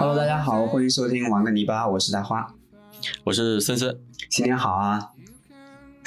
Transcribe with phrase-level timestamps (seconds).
[0.00, 2.54] Hello，大家好，欢迎收听玩个泥巴，我是大花，
[3.22, 3.94] 我是森森，
[4.30, 5.10] 新年好啊！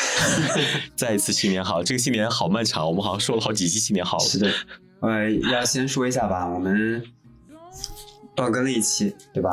[0.97, 4.23] 再一次新年好，这个新年好漫长，我们好像说了好几期新年好了。
[4.23, 4.52] 是的，
[5.02, 7.03] 呃，要先说一下吧，我们
[8.34, 9.52] 断更了一期，对吧？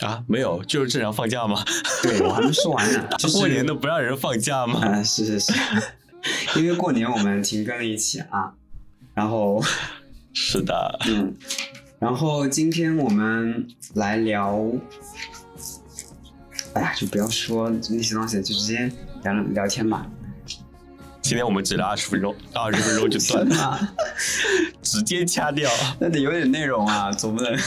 [0.00, 1.64] 啊，没有，就是正常放假吗？
[2.02, 3.06] 对，我还没说完呢。
[3.20, 4.80] 就是过年都不让人放假吗？
[4.84, 5.52] 啊，是是是，
[6.56, 8.52] 因为过年我们停更了一期啊，
[9.14, 9.62] 然后
[10.34, 11.32] 是的，嗯，
[11.98, 14.62] 然后今天我们来聊，
[16.74, 18.90] 哎呀，就不要说那些东西，就直接
[19.22, 20.06] 聊聊天吧。
[21.22, 23.94] 今天我们只聊二十分钟，二十分钟就算了，
[24.82, 25.70] 直接掐掉。
[25.98, 27.58] 那得有点内容啊，总不能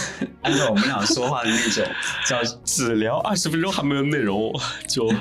[0.44, 1.84] 按照我们俩说话的那种，
[2.28, 4.54] 叫只聊二十分钟还没有内容，
[4.88, 5.12] 就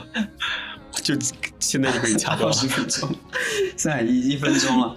[0.93, 1.15] 就
[1.59, 3.09] 现在就可以掐掉二十分钟，
[3.75, 4.97] 现在一一分钟了。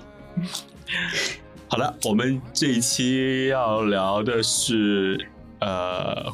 [1.72, 5.24] 好的，我们这一期要聊的是
[5.60, 6.26] 呃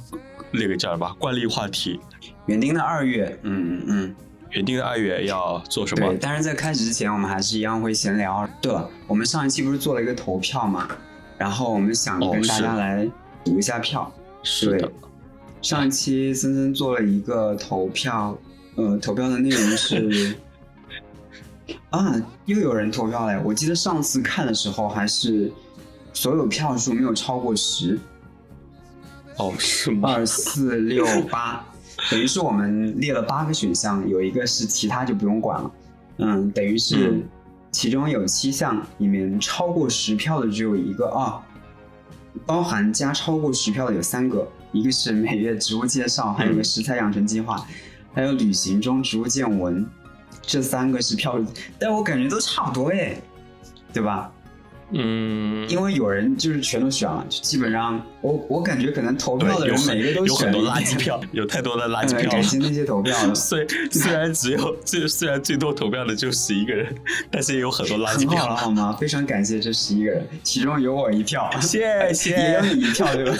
[0.50, 2.00] 那个叫什么惯例话题，
[2.46, 4.16] 园丁的二月，嗯嗯嗯。
[4.52, 6.08] 原定的二月要做什么？
[6.08, 8.50] 对，但是在开始之前，我们还是一样会闲聊。
[8.62, 10.88] 对了，我们上一期不是做了一个投票嘛？
[11.38, 13.06] 然后我们想跟大家来
[13.44, 14.10] 读一下票。
[14.42, 14.90] 是的。
[15.62, 18.38] 上一期森森做了一个投票，
[18.76, 20.34] 呃，投票的内容是
[21.96, 23.42] 啊，又有人投票了。
[23.44, 25.52] 我记得上次看的时候，还是
[26.14, 27.98] 所有票数没有超过十。
[29.38, 30.14] 哦，是吗？
[30.14, 31.66] 二四六八。
[32.12, 35.72] 等于是我们列了八个选项，有一个是其他就不用管了。
[36.18, 37.22] 嗯，等于是
[37.72, 41.42] 其中有七项里面超过十票的只有一个啊，
[42.46, 47.66] 包含加超过十票的有三个，一个是每月植物介绍，还有一个食材养成计划，
[48.14, 49.86] 还有旅行中植物见闻，
[50.46, 51.40] 这三个是票，
[51.80, 53.16] 但我感觉都差不多哎，
[53.94, 54.32] 对吧？
[54.92, 62.30] 嗯，因为有人就是全都选了，就基本上我我感觉可能投票的人每个都有很多垃圾票， 有太多的垃圾票。
[62.30, 63.34] 感谢那些投票的。
[63.34, 66.96] 虽虽然只有最虽然最多投票的就十一个人，
[67.32, 68.48] 但是也有很多垃圾票。
[68.48, 68.96] 了好吗？
[69.00, 72.30] 非常感谢这十一个人，其中有我一票，谢谢。
[72.38, 73.36] 也有你一票对吧？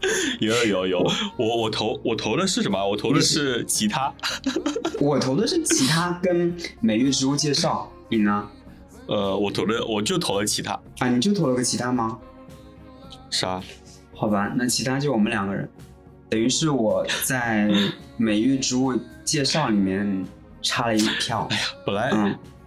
[0.40, 2.86] 有有有，我我投我投的是什么？
[2.86, 4.12] 我投的是其他。
[5.00, 8.48] 我投的是其他跟美玉植物介绍，你呢？
[9.06, 12.18] 呃，我投的，我就投了其他啊，你就投了个其他吗？
[13.30, 13.60] 啥？
[14.14, 15.68] 好吧，那其他就我们两个人，
[16.28, 17.70] 等于是我在
[18.16, 20.24] 美玉植物介绍里面
[20.62, 21.46] 差了一票。
[21.50, 22.10] 哎呀，本来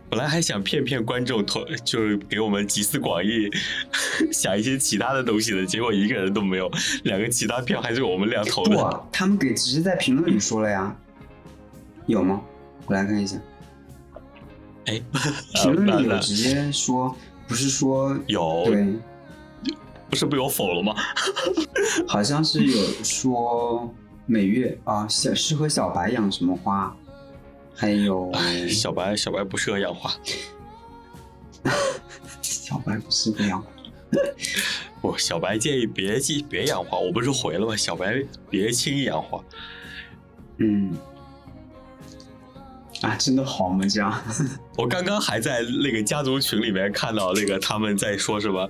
[0.09, 3.49] 本来还想骗骗观众投， 就是给我们集思广益，
[4.33, 6.69] 想一些其他的东西的，结果一个人都没有，
[7.03, 8.75] 两个其他票还是我们俩投的。
[8.75, 10.95] 不，他们给直接在评论里说了呀，
[12.07, 12.41] 有吗？
[12.87, 13.37] 我来看一下。
[14.85, 14.99] 哎，
[15.53, 17.15] 评论里有直接说，
[17.47, 18.87] 不是说有对，
[20.09, 20.95] 不是被我否了吗？
[22.07, 23.93] 好像是有说
[24.25, 26.95] 每月啊，小适合小白养什么花，
[27.79, 28.29] 还有
[28.69, 30.13] 小白小白不适合养花，
[32.41, 33.67] 小白不适合养， 花。
[35.01, 37.75] 我小白建议别记别养花，我不是回了吗？
[37.77, 39.41] 小白别轻易养花，
[40.57, 40.93] 嗯。
[43.01, 43.87] 啊，真的好吗？
[43.87, 44.21] 这样，
[44.75, 48.69] 我刚刚还在那个家族群里面看到那个他们在说什么，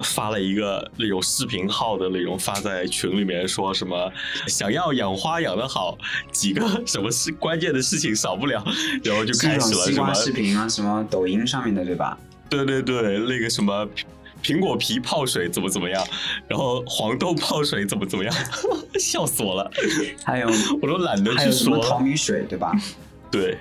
[0.00, 4.12] 发了一个那种视频号的那种发在群里面，说什么
[4.46, 5.96] 想要养花养得好，
[6.32, 8.64] 几个什么事关键的事情少不了，
[9.02, 12.18] 然后就开始了什么视频啊，什么抖音上面的对吧？
[12.50, 13.88] 对对对，那个什么
[14.42, 16.06] 苹果皮泡水怎么怎么样，
[16.46, 18.34] 然后黄豆泡水怎么怎么样，
[19.00, 19.70] 笑死我了。
[20.22, 20.48] 还有
[20.82, 22.72] 我都懒得去说什么淘米水对吧？
[23.30, 23.56] 对，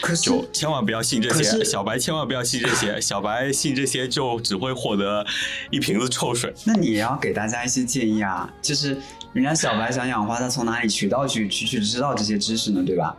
[0.00, 5.24] 可是就千万不要信这些，小白千万不要信这些， 小白信这些就只会获得
[5.70, 6.52] 一瓶子臭水。
[6.64, 8.96] 那你也要给大家一些建议啊，就是
[9.32, 12.82] 人家小白想养花，他从哪里渠道去去去知道这些知识呢？
[12.84, 13.16] 对吧？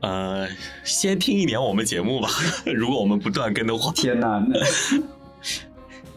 [0.00, 0.48] 呃，
[0.82, 2.28] 先听一点我们节目吧。
[2.74, 4.58] 如果我们不断更的话，天哪，那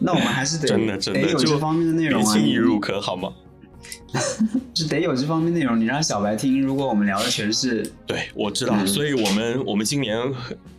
[0.00, 3.32] 那我们还是得真的真的有这方面的内容啊，轻易入坑好吗？
[4.74, 6.60] 是得有这方面内容，你让小白听。
[6.60, 10.18] 如果我们聊的全是，对我知道，所以我们我们今年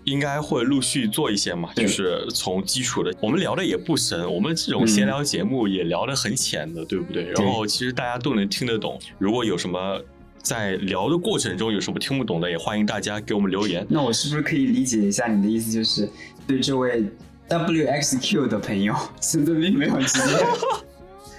[0.04, 7.32] 应该会陆续做一些嘛，就是从基础的，我们聊的也不深，我们这种闲聊节目也聊得很浅的，对不对？
[7.32, 9.00] 然后其实大家都能听得懂。
[9.18, 10.02] 如果有什么
[10.42, 13.86] 在聊的过程中有什么听不懂的，也欢迎大家给我们留言。
[13.90, 16.10] 那我是不是可以理解一下你的意思，就是
[16.46, 17.04] 对这位
[17.50, 20.46] WXQ 的朋友，真的并没有直接。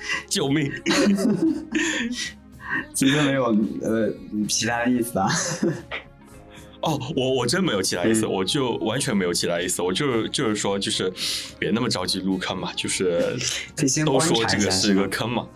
[0.29, 0.71] 救命！
[2.93, 3.45] 其实没有
[3.83, 4.13] 呃
[4.49, 5.29] 其他的意思啊。
[6.83, 11.13] 哦，我我真没有其他意思，嗯我就完全没有其他意思，我就是就是说，就是
[11.59, 13.37] 别那么着急入坑嘛，就是
[14.05, 15.47] 都说这个是个坑嘛。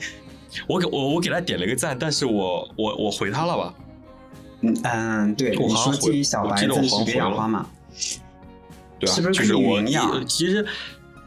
[0.66, 3.74] 我给我我给他点了个赞，但是我我我回他了吧？
[4.62, 7.70] 嗯嗯，对，我好像回建议小白我记得我子是别好像回了养花嘛？
[8.98, 9.82] 对啊，是不是就是我
[10.24, 10.66] 其实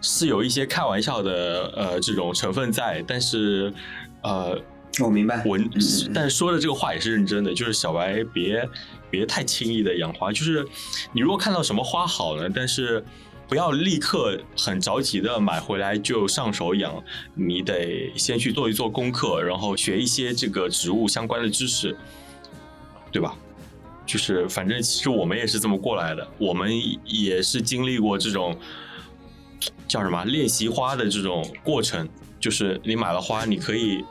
[0.03, 3.73] 是有一些开玩笑的呃这种成分在，但是
[4.21, 4.55] 呃
[5.01, 5.43] 我明白。
[5.45, 8.69] 文嗯嗯嗯，但是说的这个话也是认真的，就是小白别
[9.09, 10.63] 别太轻易的养花，就是
[11.13, 13.03] 你如果看到什么花好呢，但是
[13.47, 17.03] 不要立刻很着急的买回来就上手养，
[17.33, 21.95] 你得先去做一做功课，然后学一些这个植物相关的知识，
[23.11, 23.35] 对吧？
[24.05, 26.69] 就是反正其实我们也是这么过来的，我们
[27.05, 28.53] 也是经历过这种
[29.87, 32.07] 叫什么练习花的这种过程，
[32.39, 34.03] 就是你买了花，你可以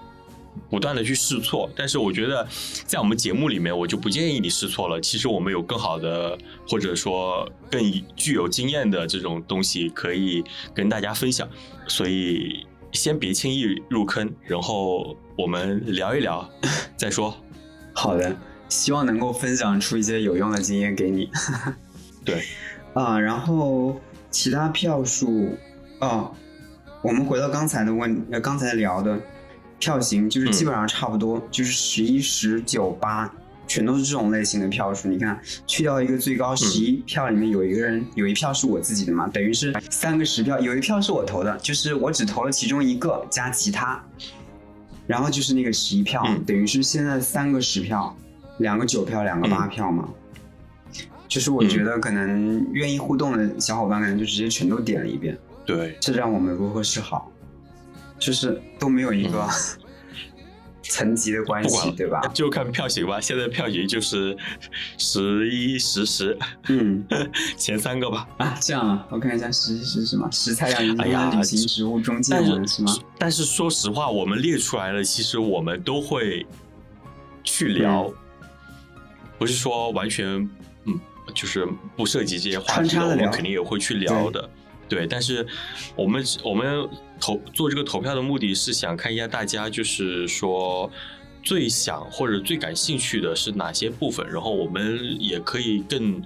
[0.69, 2.47] 不断的去试错，但是我觉得
[2.85, 5.01] 在我们节目里面，我就不建议你试错了。
[5.01, 6.39] 其实我们有更好的，
[6.69, 7.83] 或者说更
[8.15, 10.45] 具有经验的这种东西可以
[10.75, 11.49] 跟大家分享，
[11.87, 16.47] 所以先别轻易入坑，然后我们聊一聊
[16.97, 17.35] 再说。
[17.95, 18.37] 好的，
[18.69, 21.31] 希望能够分享出一些有用的经验给你。
[22.25, 22.43] 对，
[22.95, 23.99] 啊，然后
[24.33, 25.51] 其他票数，
[26.01, 26.35] 哦，
[27.03, 29.21] 我们回到刚才的问，呃，刚才聊的
[29.79, 33.33] 票型，就是基本上差不多，就是十一、十九、八，
[33.67, 35.07] 全都是这种类型的票数。
[35.09, 44.03] 你看，去掉一个最高十一票里面有一个人有一票是我自己的嘛，等于是三个十票，有一票是我投的，就是我只投了其中一个加其他，
[45.07, 48.17] 然后就是那个十一票，嗯等于是现在三个十票，
[48.59, 50.09] 两个九票，两个八票嘛。
[51.33, 55.35] 就是我觉得可能愿意互动的小伙伴，可能就直接全都点了一遍，
[55.65, 57.33] 对，这让我们如何是好？
[58.19, 59.49] 就是都没有一个、
[60.85, 62.21] 层级的关系，对吧？
[62.35, 63.19] 就看票型吧。
[63.19, 64.37] 现在票型就是
[64.99, 66.37] 十一、十、十
[66.69, 67.03] 嗯
[67.57, 68.29] 前三个吧。
[68.37, 70.31] 啊，这样啊，我看一下十一是什么？
[70.31, 72.37] 食材养哎呀殖旅行植物中介
[72.67, 72.95] 是吗？
[73.19, 76.47] 但是说实话，我们列出来了，其实我们都会
[77.43, 78.15] 去聊，嗯
[79.39, 80.51] 不是说完全嗯，
[81.35, 84.49] 就是不涉及这些话题的，我们肯定也会去聊的。
[84.89, 85.47] 对，但是
[85.97, 86.87] 我们我们
[87.19, 90.91] 投做这个投票的目的是想看一下大家就是说
[91.43, 96.23] 最想或者最感兴趣的是哪些部分，然后我们也可以更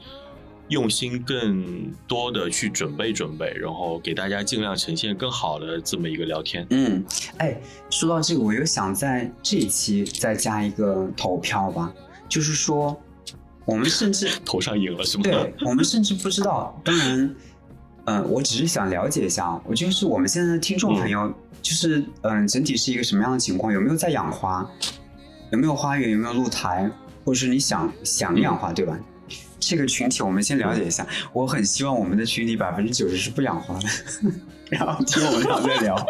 [0.68, 6.66] 用心、更多的去准备准备，然后给大家尽量呈现更好的这么一个聊天。
[6.70, 7.04] 嗯，
[7.38, 7.56] 哎，
[7.88, 11.94] 说到这个，我又想在这一期再加一个投票吧，
[12.28, 13.00] 就是说，
[13.66, 15.24] 我们甚至 头上瘾了是吗？
[15.24, 17.36] 对我们甚至不知道，当然，
[18.06, 21.30] 嗯、我只是想了解一下，我就是我们现在的听众朋友，
[21.60, 23.72] 就是嗯、整体是一个什么样的情况？
[23.72, 24.64] 有没有在养花？
[25.50, 26.10] 有没有花园？
[26.12, 26.90] 有没有露台？
[27.24, 28.96] 或者是你想想养花，对吧？
[29.58, 31.04] 这个群体我们先了解一下。
[31.32, 33.88] 我很希望我们的群里百分之九十是不养花的，
[34.70, 36.06] 然后听我们俩在聊，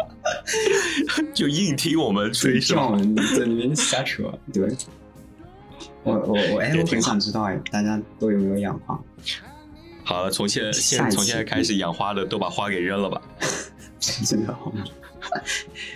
[1.33, 2.83] 就硬听我们吹是吗？
[2.83, 4.31] 听我们在那边瞎扯。
[4.53, 4.69] 对，
[6.07, 8.97] 我我我哎，我挺想知道哎，大家都有没有养花？
[10.03, 13.21] 好了，从现下一期现从现在开始养花的都把花给扔了吧。
[13.99, 14.85] 真的好吗？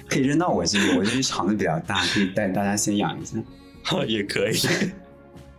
[0.09, 3.37] 可以扔到我这里，我这里场子比较大，可以带大家先养一下。
[4.05, 4.55] 也可以。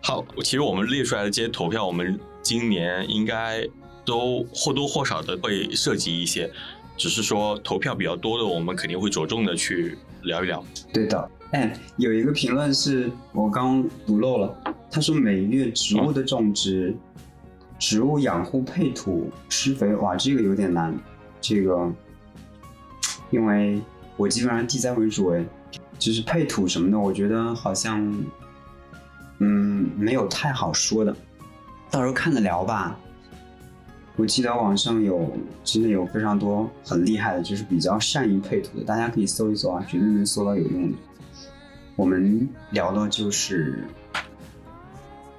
[0.02, 3.66] 好，其实我们列出来的这些投票，我们今年应该
[4.04, 6.50] 都或多或少的会涉及一些，
[6.98, 10.62] 只是说投票比较多的，我们肯定会着重的去聊一聊。
[10.92, 14.56] 对的，哎，有一个评论是我刚读漏了，
[14.90, 16.96] 他说每月植物的种植、
[17.78, 20.98] 植物养护、配土、施肥，哇，这个有点难，
[21.42, 21.92] 这个，
[23.30, 23.78] 因为
[24.16, 25.44] 我基本上地栽为主，哎，
[25.98, 28.00] 就是配土什么的，我觉得好像，
[29.40, 31.14] 嗯，没有太好说的，
[31.90, 32.98] 到时候看着聊吧。
[34.16, 35.30] 我记得网上有
[35.64, 40.96] 真的有非常多很厉害的，就是比较善于配土的，大家可以搜一搜啊，绝对能搜到有用的。
[41.96, 43.84] 我们聊的就是，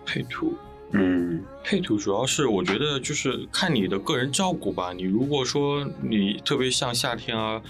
[0.05, 0.55] 配土，
[0.91, 4.93] 嗯，配土主要是我觉得就是看你的个人照顾吧。
[4.93, 7.61] 你如果说你特别像夏天啊，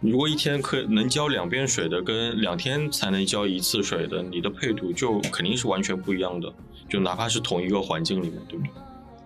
[0.00, 6.52] 你如果一天可能浇两遍水的，跟两天才能浇一次水的，你的配土就肯定是完全不一样的。
[6.88, 8.72] 就哪怕是同一个环境里面，对不对？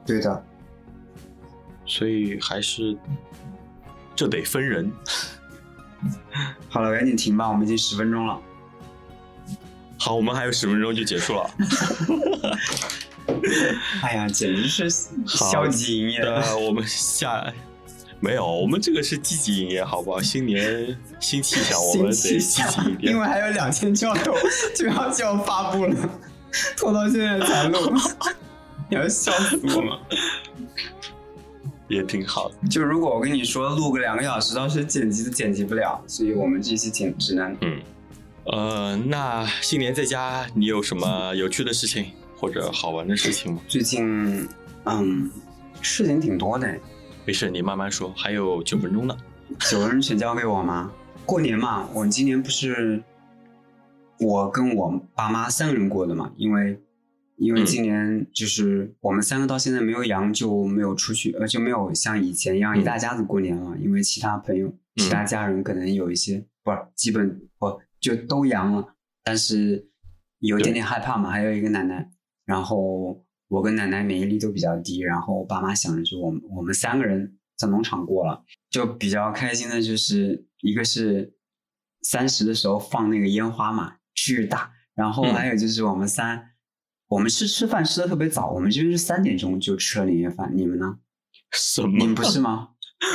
[0.07, 0.45] 对的，
[1.85, 2.97] 所以还是
[4.14, 4.90] 这得分人。
[6.71, 8.40] 好了，赶紧停吧，我们已经十分钟了。
[10.02, 11.50] 好，我们还有十分钟就结束了。
[14.02, 14.88] 哎呀，简直是
[15.26, 16.21] 消极营业。
[16.21, 17.52] 呃，我们下
[18.19, 20.19] 没有，我们这个是积极营业，好不好？
[20.21, 23.21] 新年新气象，我们得积极一点因。
[23.21, 24.35] 为还有两天就要投，
[24.75, 25.95] 就要就要发布了，
[26.78, 27.78] 拖到现在才录。
[28.88, 29.99] 你要笑死我吗？
[31.88, 32.69] 也挺好的。
[32.69, 37.80] 就如果我跟你说录个两个小时，到时剪辑都剪辑不了，所以我们这期仅只能嗯，
[38.52, 43.62] 呃，那新年在家你有什么有趣的事情或者好玩的事情吗？
[43.69, 44.49] 最近
[44.85, 45.30] 嗯
[45.80, 46.76] 事情挺多的。
[47.25, 49.16] 没事，你慢慢说，还有九分钟呢。
[49.71, 50.90] 九分钟全交给我吗？
[51.25, 53.00] 过年嘛，我们今年不是
[54.19, 56.80] 我跟我爸妈三个人过的嘛，因为
[57.37, 63.76] 因为今年就是我们三个到现在没有阳，就没有出去，呃，就没有像以前一样一大家子过年了。
[63.78, 69.90] 因为其他朋友、其他家人可能有一些不是基本不就都阳了，但是
[70.38, 71.30] 有一点点害怕嘛。
[71.30, 72.11] 还有一个奶奶，
[72.45, 78.45] 然后我跟奶奶免疫力都比较低，然后我爸妈想着就我们我们三个人在农场过了。
[78.71, 81.35] 就比较开心的，就是一个是
[82.02, 84.73] 三十的时候放那个烟花嘛，巨大。
[84.95, 86.52] 然后还有就是我们三，
[87.09, 90.52] 我们是吃饭吃的特别早，我们这边是三点钟就吃了年夜饭。
[90.54, 90.99] 你们呢？
[91.52, 91.99] 什么？
[91.99, 92.71] 你们不是吗？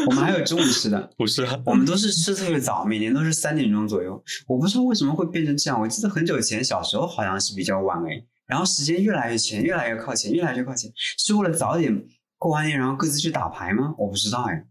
[0.08, 1.14] 我们还有中午吃的。
[1.18, 4.24] 不是，我们都是吃特别早，每年都是三点钟左右。
[4.48, 5.80] 我不知道为什么会变成这样。
[5.80, 12.06] 我记得很久前小时候好像是比较晚哎，然后时间越来越前，越来越靠前，越来越靠前，是为了早点
[12.38, 13.94] 过完年，然后各自去打牌吗？
[13.98, 14.66] 我不知道哎。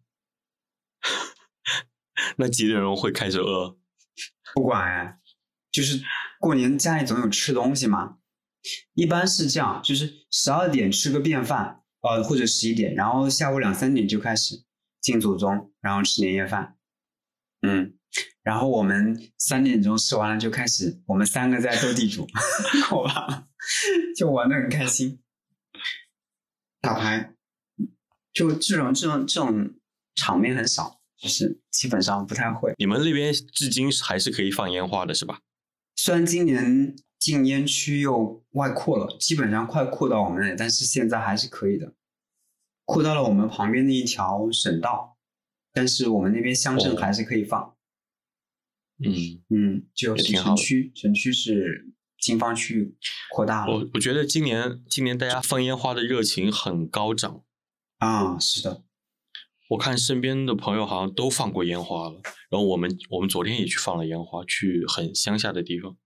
[2.37, 3.77] 那几点钟会开始饿？
[4.55, 5.19] 不管哎，
[5.71, 6.01] 就是
[6.41, 8.17] 过年家里总有吃东西嘛。
[8.95, 14.65] 一般是这样，就是十二点吃个便饭，呃，或者十一点，然后下午两三点就开始
[15.05, 16.77] 敬祖宗，然后吃年夜饭。
[17.61, 17.95] 嗯，
[18.43, 22.27] 然后我们三点钟吃完了就开始，我们三个在斗地主，
[22.89, 23.47] 好吧，
[24.17, 25.21] 就玩的很开心，
[26.81, 27.35] 打牌，
[28.33, 29.75] 就这种这种这种
[30.15, 31.01] 场面很少。
[31.17, 32.75] 就是基本上不太会。
[32.77, 35.41] 你们那边至今还是可以放烟花的，是吧？
[35.97, 41.95] 虽然今年禁烟区又外扩了，基本上快扩到我们那里，但是现在还是可以的。
[42.85, 45.17] 扩到了我们旁边的一条省道，
[45.73, 47.77] 但是我们那边乡镇还是可以放。
[48.99, 52.97] 嗯嗯，就城区，城区是禁放区域
[53.31, 53.73] 扩大了。
[53.73, 57.43] 我我觉得今年今年大家放烟花的热情很高涨。
[57.99, 58.85] 啊，是的。
[59.71, 65.97] 我看身边的朋友好像都放过烟花了，然后我们我们昨天也去放了烟花，去很乡下的地方。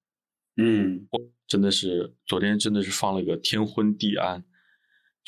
[0.56, 4.44] 嗯，我真的是昨天真的是放了个天昏地暗，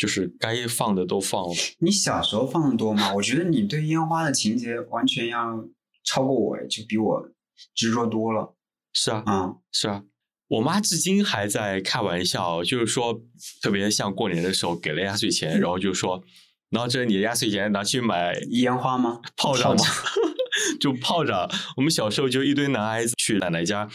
[0.01, 1.55] 就是该放的都放了。
[1.81, 3.13] 你小时候放的多吗？
[3.13, 5.63] 我觉得你对烟花的情节完全要
[6.03, 7.29] 超过我，就比我
[7.75, 8.57] 执着多了。
[8.95, 10.05] 是啊，啊，是啊，
[10.49, 13.21] 我妈至今还在开玩笑，就是说
[13.61, 16.25] 特别像过年的时候给了压岁钱，然后就说。
[16.71, 19.21] 然后这是你的压岁钱拿去买烟花吗？
[19.37, 19.85] 炮仗吗？
[20.81, 21.51] 就炮仗。
[21.77, 23.91] 我们小时候就一堆男孩子去奶奶家，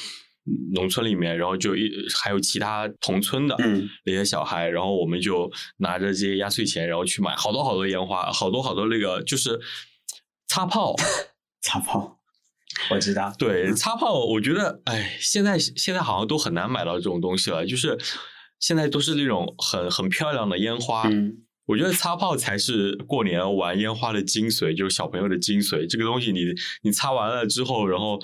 [0.74, 3.56] 农村里面，然后就一还有其他同村的
[4.06, 9.60] 那些小孩，然后我们就拿着这些压岁钱，然后去买好多好多烟花，好多好多那个就是
[10.48, 10.96] 擦炮，
[11.62, 12.20] 擦炮。
[12.92, 14.26] 我知道，对，擦炮。
[14.26, 17.98] 我觉得，哎，现在现在好像都很难买到这种东西了，就是
[18.60, 21.10] 现在都是那种很很漂亮的烟花。
[21.68, 25.90] 我觉得擦炮才是过年玩烟花的精髓，就是小朋友的精髓。
[25.90, 26.42] 这个东西你
[26.84, 28.20] 你擦完了之后，然后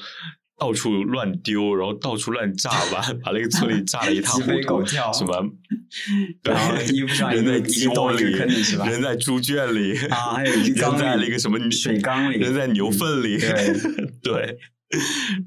[0.61, 4.85] 到处乱丢，然后到处乱炸，吧 把那个村里炸的一塌糊涂。
[4.85, 5.43] 什么？
[6.45, 8.85] 然后衣服上 人在鸡窝里，是吧？
[8.87, 13.39] 人在猪圈里啊，还有人在那个什么水缸里，人在牛粪里。
[13.39, 13.73] 对
[14.21, 14.57] 对，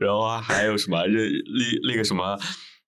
[0.00, 0.98] 然后还有什么？
[1.06, 2.36] 那那那个什么？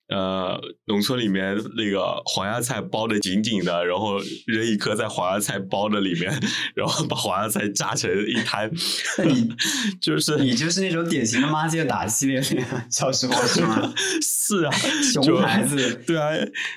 [0.09, 6.33] 呃，农村里面那个黄芽菜包的紧紧的，然后扔一颗在黄芽菜包的里面，
[6.77, 8.71] 然后把黄芽菜炸成一滩。
[9.25, 9.49] 你
[10.01, 12.41] 就是你就是那种典型的妈街打系列
[12.89, 13.93] 小时候是吗？
[14.23, 14.71] 是啊，
[15.13, 15.95] 熊孩子。
[16.07, 16.31] 对啊，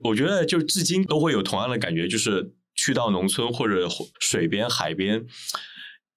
[0.03, 3.87] 我觉得就至今都会有同样的感觉，就是去到农村或者
[4.19, 5.23] 水边、海边，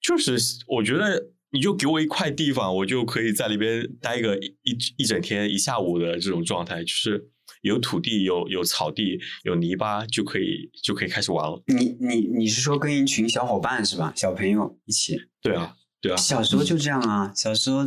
[0.00, 1.33] 就是我觉得。
[1.52, 7.28] 你就给我一块地方，我就可以在里边待个一一整天、一下午的这种状态，就是
[7.61, 11.62] 有土地、有有草地、有泥巴，就可以就可以开始玩了。
[11.66, 14.12] 你你你是说跟一群小伙伴是吧？
[14.16, 15.21] 小朋友一起？
[15.42, 16.16] 对啊，对啊。
[16.16, 17.85] 小时候就这样啊，小时候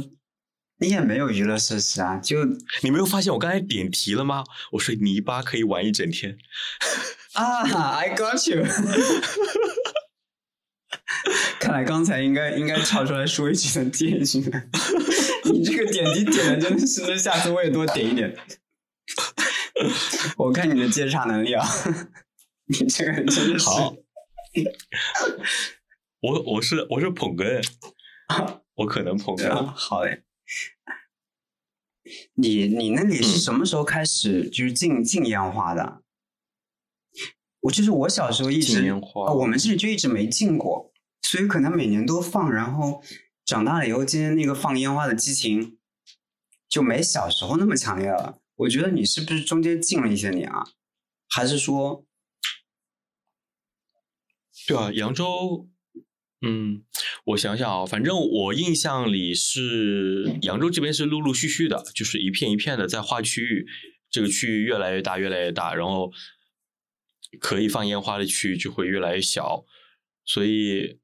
[0.79, 2.45] 你也没有娱乐设施啊，就
[2.83, 4.43] 你没有发现我刚才点题了吗？
[4.73, 6.37] 我说泥巴可以玩一整天。
[7.33, 7.63] 啊
[7.97, 8.63] ，I got you。
[11.83, 14.63] 刚才应该应该跳出来说一句的建议呢。
[15.51, 18.35] 你这个点击点的真的是，那下次我也多点一点。
[20.37, 21.65] 我看你的接茬能力啊，
[22.65, 23.65] 你这个人真的是。
[23.65, 23.95] 好。
[26.21, 27.61] 我我是我是捧哏，
[28.75, 29.65] 我可能捧哏。
[29.65, 30.23] 好嘞。
[32.35, 36.01] 你你那里是什么时候开始就是禁禁烟花的？
[37.61, 40.93] 我就是我小时候一直，烟花，我们这里就一直没进过，
[41.35, 42.49] 所以可能每年都放。
[42.49, 43.03] 然后
[43.43, 45.77] 长大了以后，今天那个放烟花的激情
[46.69, 48.39] 就没小时候那么强烈了。
[48.55, 50.63] 我觉得你是不是中间近了一些年啊？
[51.27, 52.05] 还是说，
[54.65, 55.67] 对啊，扬州，
[56.41, 56.85] 嗯，
[57.25, 63.67] 我想想啊，反正我印象里是扬州这边是陆陆续续的，就是一片一片的在划区域，
[64.09, 66.13] 这个区域越来越大，越来越大，然后。
[67.41, 69.65] 可以放烟花的区域就会越来越小，
[70.23, 71.01] 所以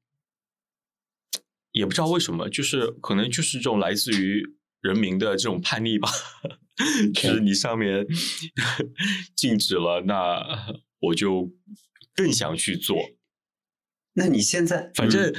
[1.82, 4.40] 也不知道为什么，就是可能就是这种来自于
[4.80, 6.08] 人民的这种叛逆吧。
[7.12, 8.06] 就是你上面
[9.34, 10.40] 禁止了，那
[11.00, 11.50] 我就
[12.14, 12.96] 更想去做。
[14.14, 15.34] 那你现在反正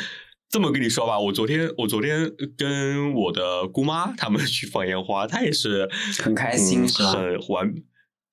[0.50, 7.74] 这么跟你说吧，我昨天我昨天跟我的姑妈他们去放烟花，她也是很开心，很顽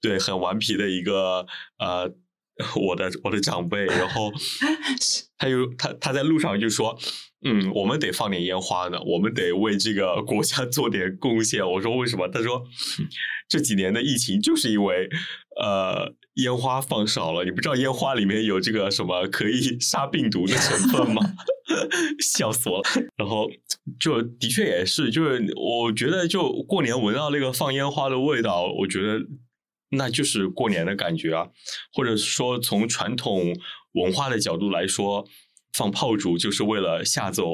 [0.00, 1.46] 对很顽皮的一个
[1.78, 2.12] 呃。
[2.76, 4.30] 我的我的长辈，然后
[5.38, 6.94] 他又他他在路上就说，
[7.42, 11.66] 嗯，我们得放点烟花呢，我们得为这个国家做点贡献。
[11.68, 12.28] 我说为什么？
[12.28, 12.62] 他说
[13.48, 15.08] 这几年的疫情就是因为
[15.60, 21.22] 呃烟花放少了，你不知道烟花里面有这个什么可以杀病毒的成分吗？
[22.20, 22.84] 笑死我了。
[23.16, 23.50] 然后
[23.98, 29.20] 就的确也是，就是我觉得就过年闻到那个放烟花的味道，我觉得。
[29.92, 31.48] 那就是过年的感觉啊，
[31.92, 33.52] 或者说从传统
[33.94, 35.26] 文化的角度来说，
[35.72, 37.44] 放炮竹就是为了吓走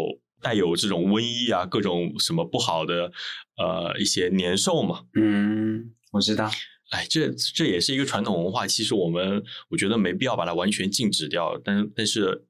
[0.41, 3.13] 带有这种瘟疫啊、各种什么不好的
[3.57, 5.05] 呃一些年兽嘛。
[5.15, 6.51] 嗯，我知道。
[6.91, 12.47] 哎，这这也是一个传统文化，其实我们我觉得没必要把它完全禁止掉，但但是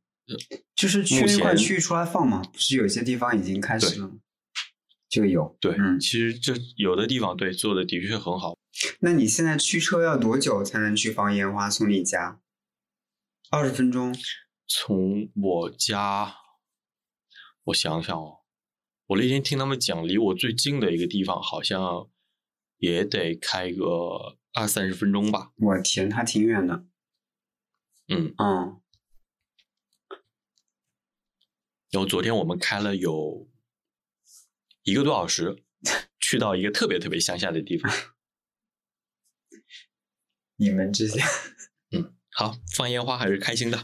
[0.75, 4.11] 就是区一块区域出来放嘛，不是有些地方已经开始了，
[5.09, 5.57] 就有。
[5.59, 8.59] 对，嗯其实这有的地方对做的的确很好。
[9.01, 12.39] 那你现在驱车要多久才能去放烟花送你家？
[13.51, 14.15] 二十分钟。
[14.69, 16.35] 从我家，
[17.65, 18.41] 我想想哦，
[19.07, 22.11] 我那天听他们讲，离我最近的一个地方好像
[22.79, 25.53] 也得开个二三十分钟吧。
[25.57, 26.85] 我天，还挺远的。
[28.09, 28.81] 嗯嗯。
[31.91, 33.49] 然后昨天我们开了有
[34.83, 35.63] 一个多小时，
[36.21, 37.91] 去到一个特别特别乡下的地方。
[40.59, 41.56] 你们这些，嗯，
[42.39, 43.81] 好，放烟花还是开心的，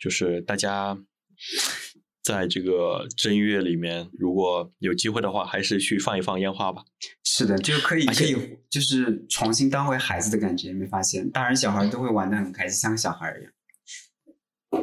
[0.00, 0.96] 就是大家
[2.22, 6.82] 在这个正月里面，如果有机会的话，还是去放一放烟花吧。
[7.24, 11.30] 是的，就可以可以，就是重新当回孩子的感觉，没发现？
[11.30, 13.52] 大人小孩都会玩的很开心，像小孩一样。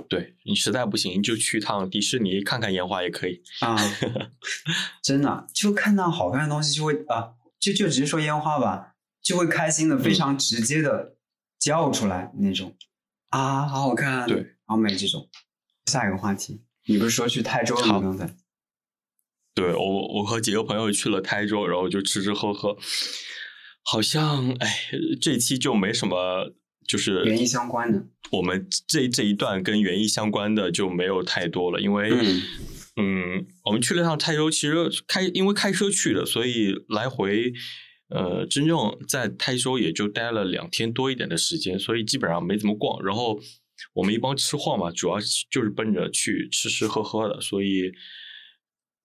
[0.07, 3.75] 对你实在不行，就去趟迪士尼看看烟花也可以啊。
[5.01, 8.93] 真的，就看到好看的东西就会啊，就就直接说烟花吧。
[9.23, 11.15] 就会开心的非常直接的
[11.59, 12.75] 叫出来那种
[13.31, 15.29] 啊，好好看，对，好美这种。
[15.85, 17.99] 下一个话题，你不是说去泰州了吗？
[18.01, 18.35] 刚才，
[19.55, 22.77] 对我我和几个朋友去了泰州，然后就吃吃喝喝，
[23.83, 24.89] 好像哎，
[25.21, 26.53] 这期就没什么，
[26.85, 28.05] 就是园艺相关的。
[28.31, 32.11] 我们这这一段跟园艺相关的就没有太多了，因为
[32.97, 37.53] 嗯，我们去了趟泰州，其实开因为开车去的，所以来回。
[38.11, 43.01] 呃，真正在泰州也就待了两天多一点的时间，所以基本上没怎么逛。
[43.03, 43.39] 然后
[43.93, 45.17] 我们一帮吃货嘛，主要
[45.49, 47.91] 就是奔着去吃吃喝喝的，所以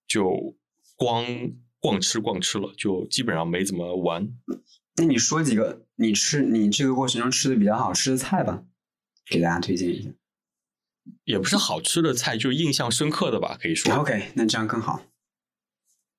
[0.07, 0.55] 就
[0.95, 1.25] 光
[1.79, 4.27] 逛吃逛吃了，就基本上没怎么玩。
[4.97, 8.63] 那你说几个你吃你这个过程中吃的比较好吃的菜吧，
[9.29, 10.09] 给大家推荐一下。
[11.23, 13.93] 也不是好吃的菜，就印象深刻的吧，可以说。
[13.95, 15.01] OK，那这样更好。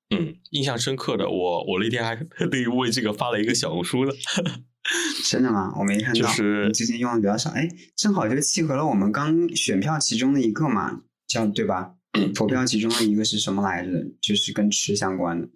[0.09, 4.11] 嗯，印象深刻的，我我那天还特地为这个发了一个小红书呢。
[5.29, 5.71] 真的吗？
[5.77, 6.21] 我没看到。
[6.21, 11.95] 就是最近用的比较少，哎，正好就契合了我们刚选票其中的一个嘛，叫对吧？
[12.33, 13.91] 投票其中的一个是什么来着？
[14.19, 15.47] 就是跟吃相关的。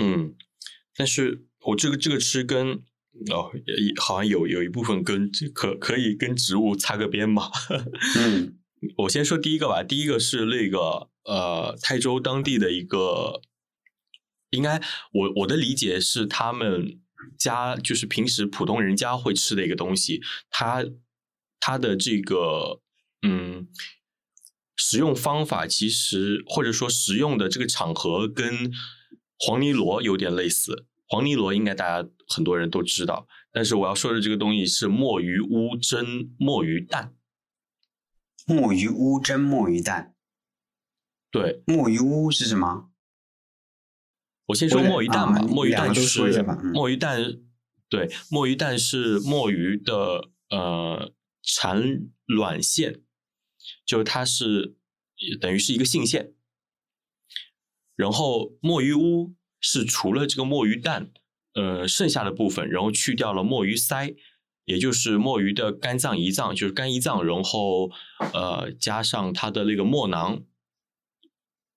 [0.00, 0.34] 嗯，
[0.96, 2.68] 但是我这个这个吃跟
[3.30, 3.52] 哦，
[4.00, 7.50] 好像有有一部分跟可可以跟植物擦个边嘛。
[8.16, 8.55] 嗯，
[8.98, 11.10] 我先说第一个吧，第一个是那个。
[11.28, 13.40] 呃，泰州当地的一个，
[14.50, 14.80] 应该
[15.12, 17.00] 我我的理解是他们
[17.36, 20.84] 家就是平时普通人家会吃的一个东西，它
[21.58, 22.80] 它的这个
[23.22, 23.66] 嗯
[24.76, 28.70] 食用方法其实或者说食用的这个场合跟
[29.40, 37.15] 黄泥螺有点类似，黄泥螺应该大家很多人都知道，但是我要说的这个东西是墨鱼乌蒸墨鱼蛋，
[38.46, 40.14] 墨鱼乌蒸墨鱼蛋。
[41.30, 42.90] 对，墨鱼乌是什么？
[44.46, 45.40] 我先说墨鱼蛋吧。
[45.42, 47.40] 墨鱼蛋就是墨鱼蛋，
[47.88, 53.02] 对，墨鱼蛋是墨鱼的呃产卵线，
[53.84, 54.76] 就是它是
[55.40, 56.32] 等于是一个性腺。
[57.96, 61.10] 然后墨鱼乌是除了这个墨鱼蛋，
[61.54, 64.16] 呃，剩下的部分，然后去掉了墨鱼鳃，
[64.66, 67.90] 也就是墨鱼的肝脏、胰脏，就是肝胰脏，然后
[68.34, 70.42] 呃加上它的那个墨囊，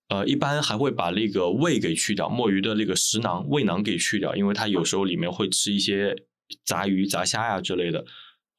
[0.09, 6.13] 呃，一般还会把那个胃给去掉，墨鱼的那个食囊、胃囊给去掉，因为它有时候里面会吃一些
[6.65, 8.03] 杂鱼、杂虾呀之类的，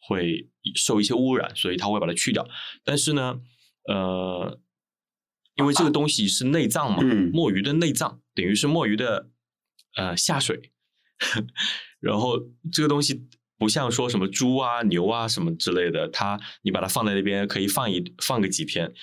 [0.09, 2.49] 会受一些污染，所以它会把它去掉。
[2.83, 3.41] 但是呢，
[3.87, 4.59] 呃。
[5.57, 7.03] 因为这个东西是内脏嘛，
[7.35, 9.29] 墨鱼的内脏等于是墨鱼的
[9.95, 10.73] 呃下水，
[12.01, 12.39] 然后
[12.73, 13.29] 这个东西
[13.61, 18.95] 不像说什么猪啊、牛啊什么之类的，它你把它放在那边可以放一放个几天，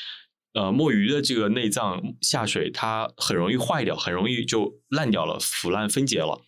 [0.54, 6.44] 呃，墨鱼的这个内脏下水，它很容易坏掉，很容易就烂掉了、腐烂分解了，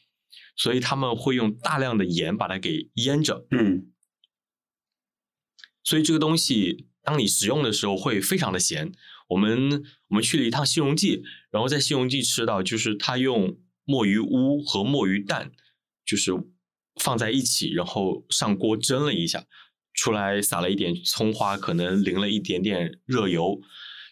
[0.55, 3.91] 所以他们会用大量的盐把它给腌着，嗯，
[5.83, 8.91] 所以这个东西当你食用的时候会非常的咸。
[9.29, 15.51] 我们我们去了一趟西荣记，然后在西荣记吃到，就是他用墨鱼乌和墨鱼蛋，
[16.03, 16.31] 就是
[16.95, 19.45] 放在一起，然后上锅蒸了一下，
[19.93, 23.59] 出来撒了一点葱花，可能淋了一点点热油。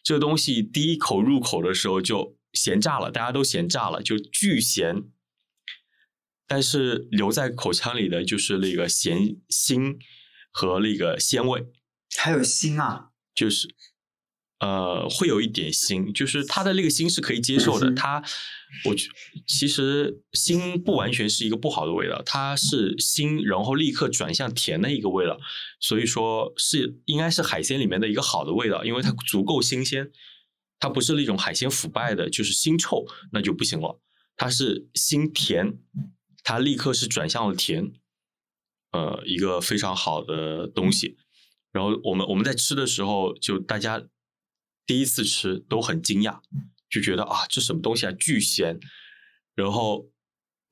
[0.03, 5.03] 这个东西第一口入口的时候就咸炸了，大家都咸炸了，就巨咸。
[6.47, 9.97] 但是留在口腔里的就是那个咸腥
[10.51, 11.65] 和那个鲜味，
[12.17, 13.75] 还有腥啊，就是。
[14.59, 17.93] 呃，会有一点腥，就是它的那个腥是可以接受的。
[17.93, 18.23] 它，
[18.85, 19.07] 我觉
[19.45, 25.37] 其实腥不完全是一个不好的味道，它是腥，然后立刻转向甜的一个味道。
[25.79, 30.09] 所以说是应该是海鲜里面的一个好的味道，因为它足够新鲜，
[30.79, 34.01] 它不是那种海鲜腐败的，就是腥臭那就不行了。
[34.37, 35.77] 它是腥甜，
[36.43, 37.91] 它立刻是转向了甜，
[38.91, 41.15] 呃，一个非常好的东西。
[41.71, 44.01] 然后我们我们在吃的时候，就大家。
[44.87, 46.39] 第一次吃都很惊讶，
[46.89, 48.79] 就觉得啊，这什么东西啊，巨咸。
[49.53, 50.09] 然后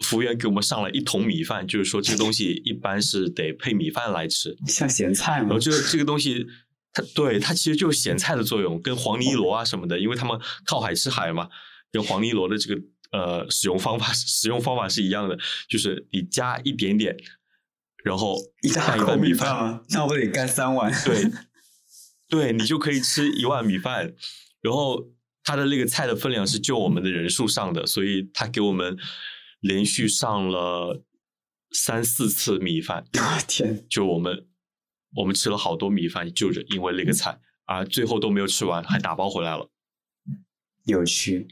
[0.05, 5.47] 服务员给我们上了一桶米饭，就是说这个东西一般是得配米饭来吃， 像咸菜嘛。
[5.47, 6.45] 然后这个这个东西，
[6.93, 11.49] 它对它其实就是咸菜的作用，跟黄泥螺啊什么的，因为他们靠海吃海嘛，
[11.91, 17.17] 跟黄泥螺的这个呃使用方法使用方法是一样的，就是你加一点点，
[18.03, 20.89] 然后一大碗米饭，那我得干三碗。
[21.03, 21.29] 对。
[22.27, 24.13] 对你就可以吃一碗米饭，
[24.61, 25.07] 然后
[25.43, 28.97] 他的那个菜的分量是就我们的人数上的，所以他给我们
[29.59, 31.03] 连续上了
[31.71, 33.05] 三四次米饭。
[33.47, 33.85] 天！
[33.87, 34.47] 就我们
[35.15, 39.69] 我们吃了好多米饭，就是因为那个菜，啊最后都没有吃完，还打包回来了。
[40.85, 41.47] 有趣。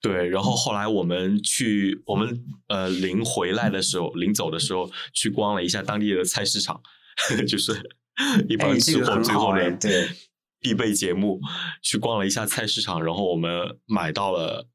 [0.00, 6.82] 对，然后后来我们去，我们呃临回来的时候，临走的时候去逛了一下当地的菜市场，
[7.46, 8.00] 就是。
[8.48, 10.08] 一般吃货最后的对
[10.60, 11.40] 必备节目，
[11.82, 14.68] 去逛了一下菜市场，然后我们买到了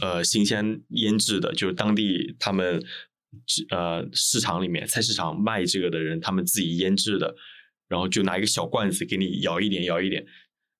[0.00, 2.80] 呃新鲜腌制的，就是当地他们
[3.70, 7.34] 呃市场里面菜市场卖这个的人他们自己腌制的，
[7.88, 10.24] 然后就拿一个小罐子给你舀一点舀一点，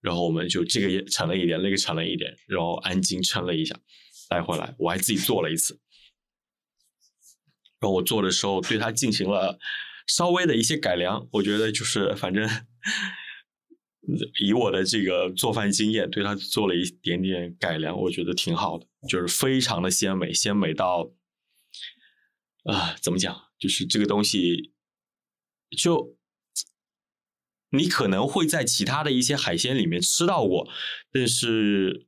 [0.00, 3.76] 然后我们就这个也盛了一点，那个盛了一点，然后安静称了一下
[4.28, 5.80] 带回来，我还自己做了一次，
[7.80, 9.58] 然后我做的时候对它进行了。
[10.06, 12.48] 稍微的一些改良，我觉得就是反正
[14.40, 21.10] 以我的这个做饭经验，对它做了一点点改良，我觉得挺好的，就是非常的鲜美，鲜美到
[22.64, 23.50] 啊，怎么讲？
[23.58, 24.72] 就是这个东西，
[25.76, 26.16] 就
[27.70, 30.68] 你可能会在其他的一些海鲜里面吃到过，
[31.10, 32.06] 但是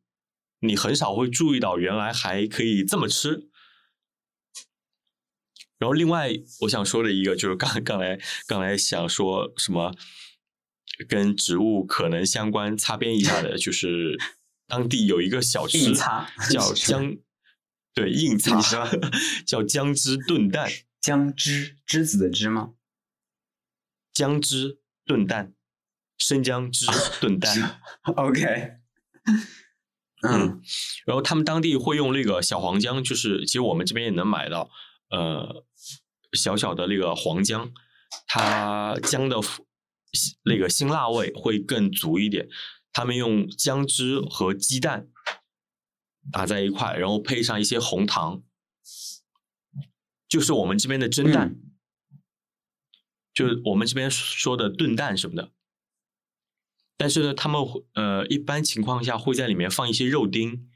[0.61, 3.49] 你很少会注意到原来还可以这么吃。
[5.79, 6.31] 然后，另外
[6.63, 9.95] 我想说的一个就是，刚 刚来刚来想说什么
[11.09, 14.19] 跟植物可能相关擦边一下的，就是
[14.67, 15.95] 当地有一个小吃
[16.51, 17.17] 叫姜，
[17.95, 18.61] 对，硬擦
[19.47, 20.69] 叫姜汁炖蛋，
[21.01, 22.73] 姜汁栀子的汁吗？
[24.13, 25.55] 姜汁炖蛋，
[26.19, 26.87] 生姜汁
[27.21, 27.81] 炖蛋。
[28.17, 28.43] OK，
[30.27, 30.61] 嗯，
[31.07, 34.69] 然后他们当地会用那个小黄姜，就是其实我们这边也能买到。
[35.11, 35.65] 呃，
[36.33, 37.73] 小小的那个黄姜，
[38.27, 39.37] 它姜的
[40.45, 42.49] 那个辛辣味会更足一点。
[42.93, 45.09] 他们用姜汁和鸡蛋
[46.33, 48.43] 打在一块，然后配上一些红糖，
[50.29, 51.57] 就是我们这边的蒸蛋，
[53.33, 55.53] 就是我们这边说的炖蛋什么的。
[56.97, 57.63] 但是呢，他们
[57.95, 60.69] 呃一般情况下会在里面放一些肉丁。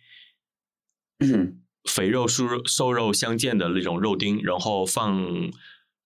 [1.89, 5.51] 肥肉、瘦肉、瘦肉相间的那种肉丁，然后放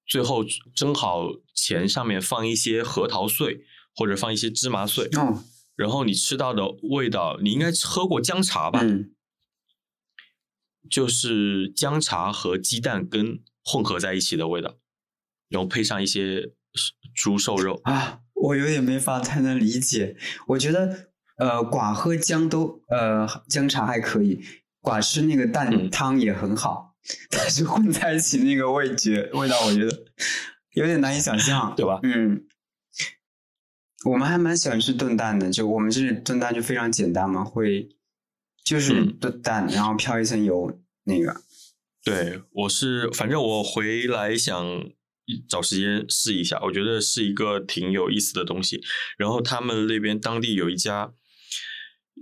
[0.06, 8.80] 最后蒸好前上面放一些核桃碎或者放一些芝麻碎，嗯，然后你吃到的味道，你应该喝过姜茶吧？
[8.82, 9.12] 嗯
[10.88, 14.76] 就是姜茶和鸡蛋羹混合在一起的味道，
[15.48, 16.52] 然后配上一些
[17.12, 17.80] 猪瘦肉。
[17.82, 20.16] 啊，我有点没法太能理解。
[20.46, 24.40] 我觉得呃，寡喝姜都呃姜茶还可以，
[24.86, 25.90] 寡吃那个蛋嗯。
[25.90, 26.94] 汤也很好，
[27.28, 30.04] 但是混在一起那个味觉味道，我觉得
[30.74, 31.98] 有点难以想象，对吧。
[32.04, 32.46] 嗯，
[34.04, 37.88] 我们还蛮喜欢吃炖蛋的，就我们这里炖蛋就非常简单嘛，会
[38.64, 39.18] 就是嗯。
[39.18, 41.42] 炖蛋，然后飘一层油，那个。
[42.04, 44.88] 对，我是反正我回来想
[45.48, 48.80] 找时间试一下，我觉得是一个挺有意思的东西。
[49.18, 51.12] 然后他们那边当地有一家，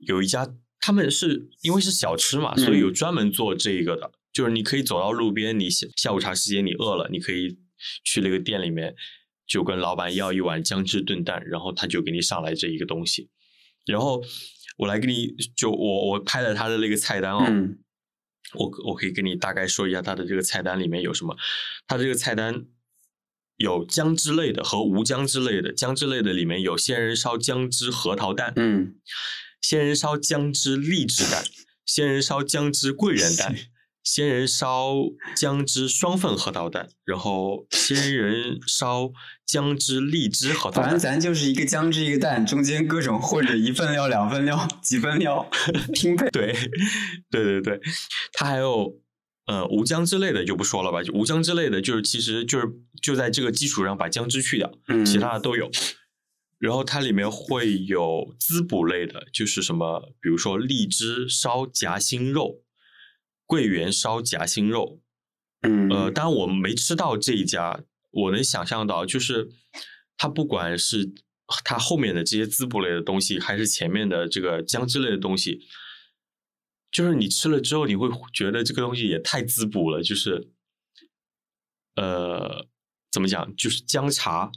[0.06, 0.48] 有一家，
[0.84, 4.12] 他们是因为是小吃嘛，所以有专门做这个的。
[4.34, 7.56] 就是你可以走到路边，你下下午茶时间你饿了，你可以
[8.04, 8.94] 去那个店里面，
[9.46, 13.30] 就跟老板要一碗姜汁炖蛋，然后他就给你上来这一个东西。
[13.86, 14.22] 然后
[14.76, 17.78] 我来给你，就我我拍了他的那个菜单哦，嗯
[18.52, 21.34] 我我可以跟你大概说一下他的这个菜单里面有什么。
[21.86, 22.66] 它这个菜单
[23.56, 25.72] 有姜汁类的和无姜汁类的。
[25.72, 28.96] 姜汁类的里面有鲜人烧姜汁核桃蛋，嗯，
[29.66, 31.42] 鲜人烧姜汁荔枝蛋，
[31.86, 33.56] 仙人烧姜汁桂圆蛋，
[34.02, 34.92] 仙人烧
[35.34, 39.10] 姜汁双份核桃蛋，然后仙人烧
[39.46, 40.98] 姜汁荔枝核桃蛋反正。
[40.98, 45.48] 咱就是一个姜汁一个蛋，中间各种或者一份料、两份料、 几份料
[45.94, 46.28] 拼配。
[46.28, 46.52] 对，
[47.30, 47.80] 对对对，
[48.34, 49.00] 它还有
[49.46, 52.66] 呃无姜之类的就不说了吧，就无姜之类的就是其实就是
[53.02, 55.70] 就在这个基础上把姜汁去掉，嗯，其他的都有。
[56.58, 62.62] 然后它里面会有滋补类的，就是什么，比如说荔枝烧夹心肉、
[63.46, 65.00] 桂圆烧夹心肉。
[65.66, 69.50] 嗯呃，当然我们没吃到这一家，我能想象到，就是
[70.16, 71.14] 它不管是
[71.64, 75.66] 它后面的这些滋补类的东西，还是前面的这个姜汁类的东西，
[76.92, 80.50] 就是你吃了之后，你会觉得这个东西也太滋补了，就是
[81.96, 82.66] 呃，
[83.10, 84.52] 怎么讲，就是姜茶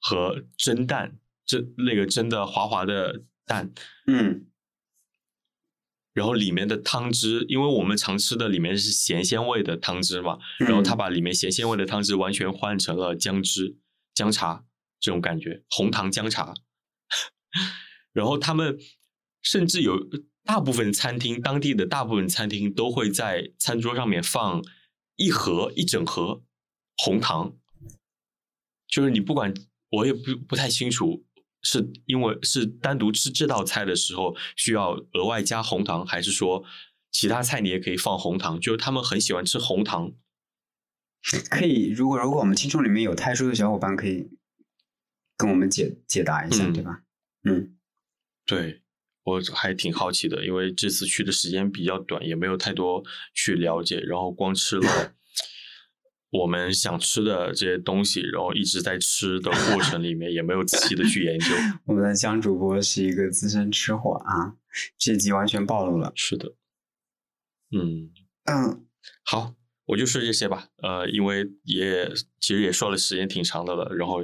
[0.00, 3.72] 和蒸蛋，这那个蒸的滑滑的蛋，
[4.06, 4.46] 嗯
[6.12, 13.76] 然后里面的汤汁，因为我们常吃的里面是咸鲜味的汤汁嘛，然后他把里面咸鲜味的汤汁完全换成了姜汁、
[14.14, 14.64] 姜茶
[15.00, 16.54] 这种感觉，红糖姜茶。
[18.12, 18.76] 然后他们
[19.42, 19.96] 甚至有
[20.44, 24.62] 大部分餐厅，当地的大部分餐厅都会在餐桌上面放
[25.14, 26.42] 一盒一整盒
[26.96, 27.56] 红糖，
[28.88, 29.54] 就是你不管
[29.90, 31.24] 我也不不太清楚，
[31.62, 36.64] 是因为是单独吃这道菜的时候需要额外加红糖，还是说
[37.10, 38.60] 其他菜你也可以放红糖？
[38.60, 40.12] 就是他们很喜欢吃红糖。
[41.50, 41.88] 可以。
[41.88, 44.28] 如果如果我们听众里面有泰叔的小伙伴，可以
[45.36, 47.02] 跟我们解解答一下，嗯对吧？
[47.44, 47.76] 嗯
[48.46, 48.82] 对
[49.24, 55.14] 我还挺好奇的，因为这次去的时间比较短，也没有太多去了解，然后光吃了
[56.30, 61.46] 我们想吃的这些东西，然后一直在吃的过程里面也没有仔细的去研究。
[61.86, 64.54] 我们的江主播是一个资深吃货啊，
[64.98, 66.12] 这集完全暴露了。
[66.14, 66.54] 是的，
[67.70, 68.10] 嗯，
[68.44, 68.84] 嗯，
[69.24, 69.54] 好，
[69.86, 70.68] 我就说这些吧。
[70.82, 72.10] 呃，因为也
[72.40, 74.18] 其实也说了时间挺长的了，然后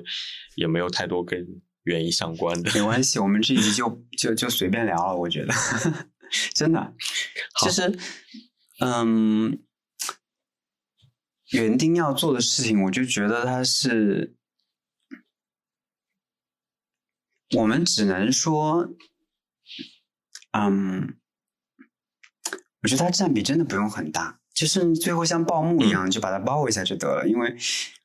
[0.56, 1.46] 也没有太多跟
[1.84, 2.70] 原因相关的。
[2.74, 5.54] 没关系，我们这一集 就就就随便聊了，我觉得
[6.54, 6.94] 真的。
[7.60, 7.98] 其实，
[8.80, 9.58] 嗯，
[11.54, 14.34] 园丁要做的事情，我就觉得他是，
[17.56, 18.88] 我们只能说，
[20.52, 21.16] 嗯，
[22.82, 27.28] 我觉得它占比真的不用很大，就是最后像报幕一样，就把它包一下就得了。
[27.28, 27.56] 因为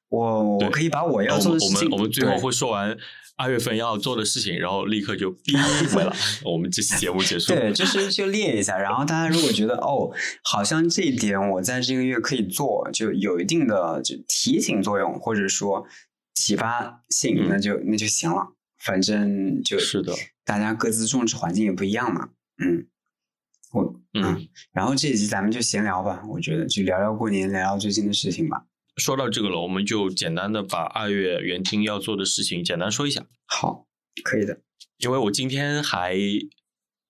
[0.10, 2.96] 我我可以把我要做的事情，们我们最后会说完
[3.40, 5.56] 二月份要做的事情，然后立刻就逼
[5.96, 6.14] 回了。
[6.44, 7.54] 我们这期节目结束。
[7.54, 10.12] 对，就是就列一下，然后大家如果觉得哦，
[10.44, 15.88] 好像这一点我在这个月可以做，就有一定的就提醒作用，或者说
[16.36, 18.56] 启发性，嗯那就那就行了。
[18.84, 22.30] 反正就是的，大家各自种植环境也不一样嘛。
[22.62, 22.86] 嗯，
[23.72, 28.66] 我嗯，然后这一集咱们就闲聊吧，我觉得就聊聊过年，聊聊最近的事情吧。
[29.00, 33.26] 说到这个了，我们就简单的把二月园丁要做的事情简单说一下。
[33.46, 33.88] 好，
[34.24, 34.62] 可以的。
[34.98, 36.18] 因为我今天还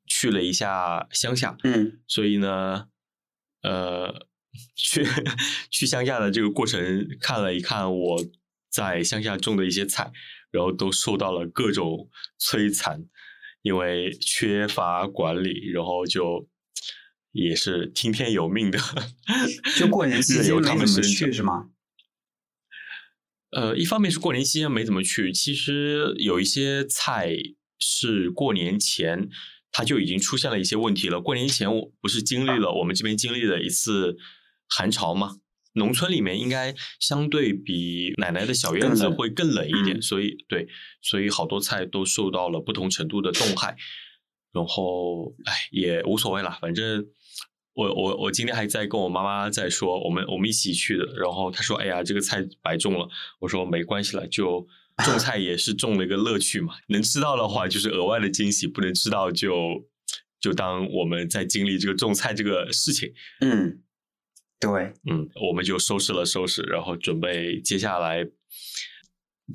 [0.07, 2.87] 去了一下乡下，嗯所以呢，
[3.63, 4.27] 呃，
[4.75, 5.03] 去
[5.71, 8.25] 去乡下的这个过程看了一看我
[8.69, 10.11] 在乡下种的一些菜，
[10.51, 13.05] 然后都受到了各种摧残，
[13.63, 16.47] 因为缺乏管理，然后就
[17.31, 18.79] 也是听天由命的，
[19.77, 21.69] 就过年期任由他间没怎么们去是吗？
[23.51, 27.35] 呃，一方面是过年期间没怎么去，其实有一些菜
[27.79, 29.29] 是过年前
[29.71, 31.19] 它就已经出现了一些问题了。
[31.19, 34.17] 过年前我不是经历了我们这边经历了一次
[34.67, 35.37] 寒潮吗？
[35.73, 40.67] 农村里面应该相对比奶奶的小院子会更冷一点，所以对，
[41.01, 43.77] 所以好多菜都受到了不同程度的冻害。
[44.51, 47.05] 然后，哎，也无所谓了，反正
[47.79, 51.05] 我我我今天还在跟我妈妈在说，我们我们一起去的。
[51.15, 53.07] 然后她说：“哎呀，这个菜白种了。”
[53.39, 54.67] 我说：“没关系了，就
[55.05, 59.85] 种菜也是种了一个乐趣嘛，能吃到的话就是额外的惊喜，不能吃到就
[60.41, 63.81] 就当我们在经历这个种菜这个事情。”嗯。
[64.59, 68.25] 对，嗯，我们就收拾了收拾，然后准备接下来。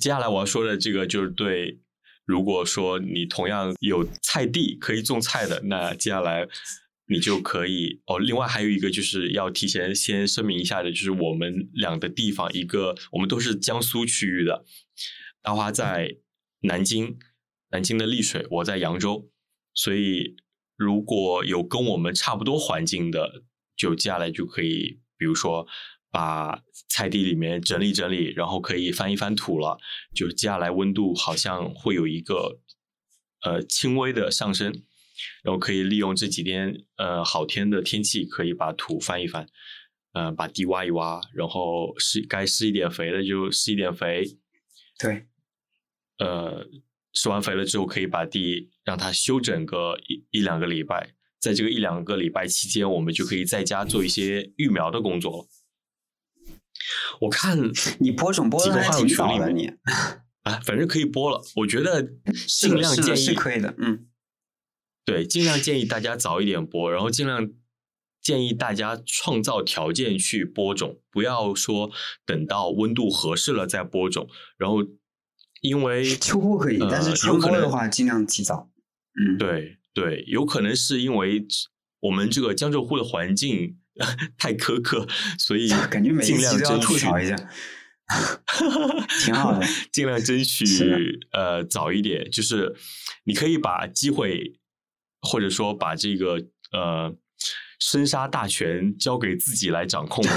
[0.00, 1.78] 接下来我要说的这个就是对，
[2.24, 6.48] 如果说你同样有菜地可以种菜的，那接下来
[7.06, 8.18] 你就可以哦。
[8.18, 14.64] 另外还有一个就是要提前先声明一下的，就是我们两个地方，一个我们都是江苏区域的，
[15.42, 16.16] 大花在
[16.60, 17.18] 南京，
[17.70, 19.30] 南京的丽水，我在扬州，
[19.72, 20.36] 所以
[20.76, 23.44] 如果有跟我们差不多环境的。
[23.76, 25.66] 就接下来就可以，比如说
[26.08, 29.80] 把菜地里面整理整理，然后可以翻一翻土了。
[30.14, 32.60] 就接下来温度好像会有一个
[33.42, 34.84] 呃轻微的上升，
[35.42, 39.46] 然后可以利用这几天呃好天的天气，可以把土翻一翻，
[40.12, 44.38] 呃把地挖一挖，然后施该施一点肥的就施一点肥。
[44.98, 45.26] 对，
[46.18, 46.66] 呃
[47.12, 51.14] 施完肥了之后，可以把地让它休整个一一两个礼拜。
[51.40, 55.46] 在这个一两个礼拜期间，我们就可以在家做一些育苗的工作。
[57.20, 57.58] 我看
[58.00, 59.66] 你播种播的还挺早的，你
[60.44, 61.42] 啊，反正可以播了。
[61.56, 62.02] 我觉得
[62.46, 64.06] 尽量建议是可以的，嗯，
[65.04, 67.50] 对，尽量建议大家早一点播，然后尽量
[68.20, 71.90] 建议大家创造条件去播种，不要说
[72.24, 74.28] 等到温度合适了再播种。
[74.56, 74.78] 然后
[75.60, 78.70] 因为秋播可以，但是春播的话尽量提早。
[79.14, 79.78] 嗯，对。
[79.94, 81.46] 对，有可能是因为
[82.00, 83.78] 我们这个江浙沪的环境
[84.36, 85.06] 太苛刻，
[85.38, 87.36] 所以 感觉每 尽量争吐槽一下，
[89.24, 92.28] 挺好的，尽量争取呃早一点。
[92.28, 92.74] 就是
[93.26, 94.58] 你可以把机会，
[95.24, 96.34] 或者说把这个
[96.70, 97.16] 呃
[97.80, 100.24] 生杀大权交给自己来掌控。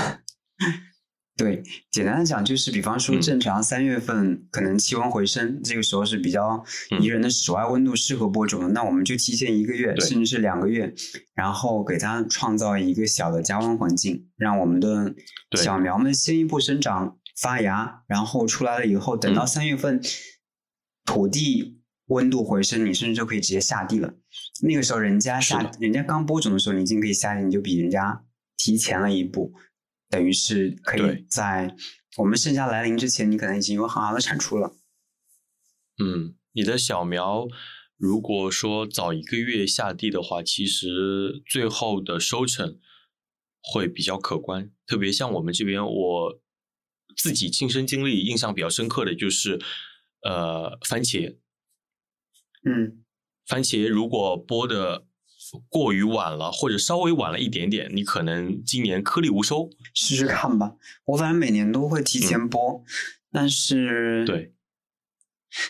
[1.38, 6.66] 对，简单的讲就是，比方说正常三月份可能气温回升，这个时候是比较
[7.00, 8.70] 宜人的室外温度，适合播种的。
[8.70, 10.92] 那我们就提前一个月，甚至是两个月，
[11.36, 15.14] 然后给它创造一个小的加温环境，让我们的
[15.56, 20.02] 小苗们先一步生长发芽，然后出来了以后，等到三月份
[21.06, 21.77] 土地
[22.08, 24.14] 温度回升，你甚至就可以直接下地了。
[24.64, 28.26] 那个时候人家下，人家刚播种的时候，你已经可以下地，你就比人家
[28.58, 29.54] 提前了一步。
[30.10, 31.76] 等于是可以在
[32.18, 34.74] 我们盛夏来临之前，你可能已经有很好的产出了。
[36.02, 37.46] 嗯，你的小苗
[37.98, 42.80] 如果说早一个月下地的话，其实最后的收成
[43.62, 44.72] 会比较可观。
[44.86, 46.40] 特别像我们这边，我
[47.18, 49.60] 自己亲身经历印象比较深刻的就是，
[50.22, 51.36] 呃，番茄。
[52.64, 53.04] 嗯，
[53.46, 55.06] 番茄如果播的。
[55.70, 59.70] 过于晚了，或者稍微晚了一点点，你可能今年颗粒无收。
[59.94, 62.84] 试试看吧，我反正每年都会提前播，
[63.32, 64.54] 但是对，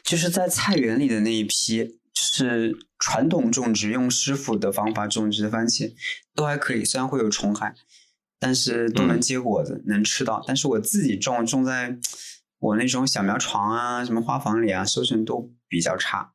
[0.03, 5.93] 就是在菜园里的那一批，是传统种植用师傅的方法种植的番茄，
[6.33, 7.75] 都还可以，虽然会有虫害，
[8.39, 10.43] 但是都能结果子，能吃到。
[10.47, 11.99] 但是我自己种种在
[12.57, 16.33] 我那种小苗床啊，什么花房里啊，收成都比较差。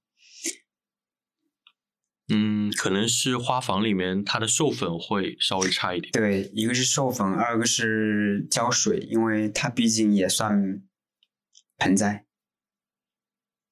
[2.34, 6.10] 嗯，可能是花房里面它的授粉会稍微差一点。
[6.12, 10.82] 对，一个是授粉，二个是浇水，因为它毕竟也算
[11.76, 12.24] 盆栽。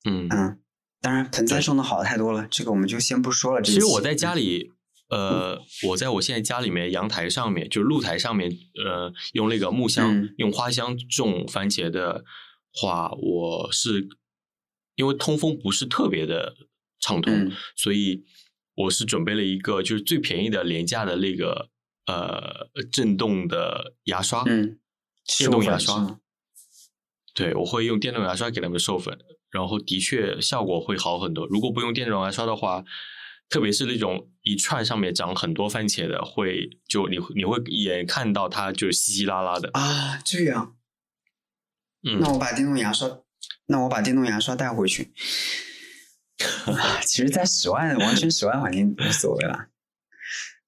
[0.05, 0.61] 嗯嗯，
[1.01, 3.63] 当然盆栽种的好太多了，这个我们就先不说了。
[3.63, 4.73] 其实我在家里，
[5.09, 5.59] 呃，
[5.89, 8.51] 我在我现在家里面阳台上面，就露台上面，
[8.85, 12.25] 呃，用那个木箱、用花箱种番茄的
[12.75, 14.07] 话，我是
[14.97, 16.57] 因为通风不是特别的
[17.01, 18.27] 畅通，所以。
[18.85, 21.69] 我是准备了一个就是最便宜的廉价的那个
[22.07, 24.79] 呃震动的牙刷，嗯，
[25.39, 26.19] 电动牙刷，
[27.35, 29.19] 对，我会用电动牙刷给他们授粉，
[29.51, 31.47] 然后的确效果会好很多。
[31.47, 32.85] 如果不用电动牙刷的话，
[33.49, 40.77] 特别是那种一串上面长很多番茄的，会就你你会眼看到它就稀稀拉拉的啊，这样，
[42.09, 43.21] 嗯，那我把电动牙刷，
[43.67, 45.13] 那我把电动牙刷带回去。
[47.05, 49.69] 其实，在室外完全室外环境无所谓啦。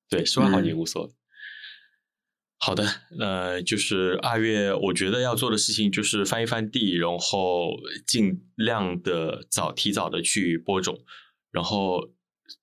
[0.08, 1.10] 对，室外环境无所谓。
[2.58, 2.86] 好的，
[3.18, 7.72] 呃，就是二月，我觉得要做的事情就是翻一翻地，然后
[8.06, 11.02] 尽量的早提早的去播种，
[11.50, 12.12] 然后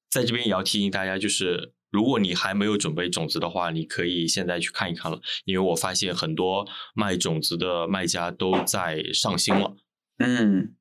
[0.10, 9.76] 在这边也要提醒大家，就是如果你还没有准备种子的话，你可以现在去看一看了，因为我发现很多卖种子的卖家都在上新了。
[10.20, 10.76] 嗯，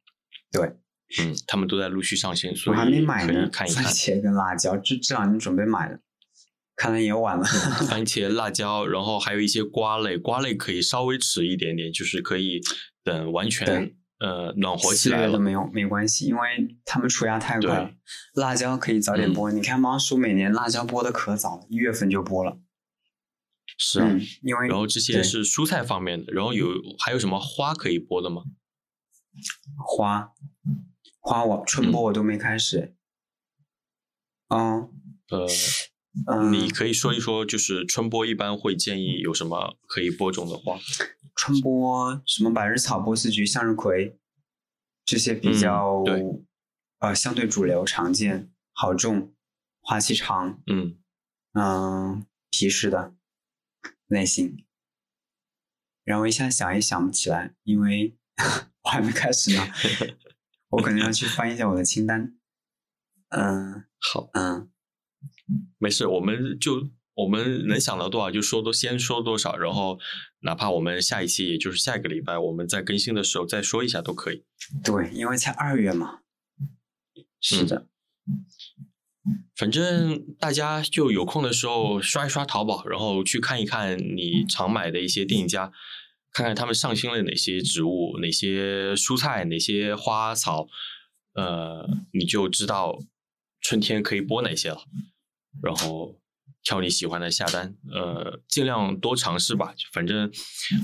[0.52, 0.76] 对，
[1.20, 3.92] 嗯，他们都在陆续上线，所以我还没买呢，看一看番。
[3.92, 6.00] 茄跟辣椒，这这两天准备买的，
[6.76, 7.44] 看来也晚了。
[7.88, 12.60] 番 茄、辣椒，然后还有一些瓜类，瓜类可以稍微迟一点点，就是可以
[13.02, 15.38] 等完全呃暖和起来了。
[15.38, 17.90] 没有没关系，因为他们出芽太快了。
[18.34, 22.58] 辣椒可以早点嗯播，你看猫叔每年辣椒播的可早了，一月份就播了。
[23.78, 28.42] 是啊，嗯，因为然后这些是蔬菜方面的，然后有还有什么花可以播的吗？
[29.86, 30.32] 花
[31.28, 32.94] 花我春播我都没开始。
[34.48, 34.90] 嗯
[35.28, 35.46] 呃，
[36.26, 40.78] 嗯，你可以说一说，就是春播一般会建议有什么可以播种的花？
[41.36, 44.18] 春播什么百日草、波斯菊、向日葵
[45.04, 46.22] 这些比嗯较、对
[47.00, 49.34] 呃相对主流、常见、好种、
[49.82, 50.96] 花期长，嗯，
[51.52, 53.14] 嗯，皮实的
[54.06, 54.64] 类型。
[56.04, 58.16] 然后一下想也想不起来，因为
[58.82, 59.62] 我还没开始呢，
[60.70, 62.34] 我可能要去翻一下我的清单。
[63.30, 64.70] 嗯好，嗯，
[65.78, 69.98] 没事，我们就我们能想到多少就说多，先说多少，然后
[70.40, 74.44] 哪怕我们下一期，也就是下一个礼拜，我们在更新的时候再说一下都可以。
[74.84, 76.20] 对，因为才二月嘛。
[77.40, 77.86] 是的，
[79.54, 85.72] 反正大家就有空的时候刷一刷淘宝，然后去看一看你常买的一些店家，
[86.32, 90.68] 看看他们上新了哪些植物、哪些蔬菜、哪些花草，
[91.34, 92.98] 呃，你就知道
[93.60, 94.80] 春天可以播哪些了。
[95.62, 96.20] 然后
[96.62, 99.74] 挑你喜欢的下单，呃，尽量多尝试吧。
[99.92, 100.30] 反正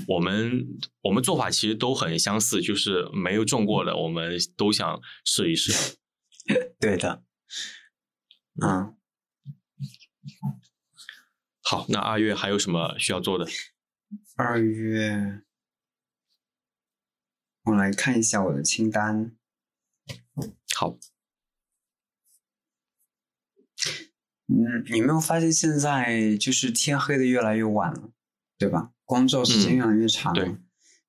[0.07, 0.65] 我们
[1.01, 5.97] 我们做法其实都很相似，就是没有种过的，我们都想试一试。
[6.79, 7.23] 对的。
[8.61, 8.95] 嗯，
[11.63, 13.45] 好，那二月还有什么需要做的？
[14.37, 15.41] 二月，
[17.63, 19.33] 我来看一下我的清单。
[20.75, 20.97] 好，
[24.47, 28.11] 嗯，你没有发现现在就是天黑的越来越晚了，
[28.57, 28.91] 对吧？
[29.05, 30.43] 光照时间嗯越来越长了。
[30.43, 30.57] 对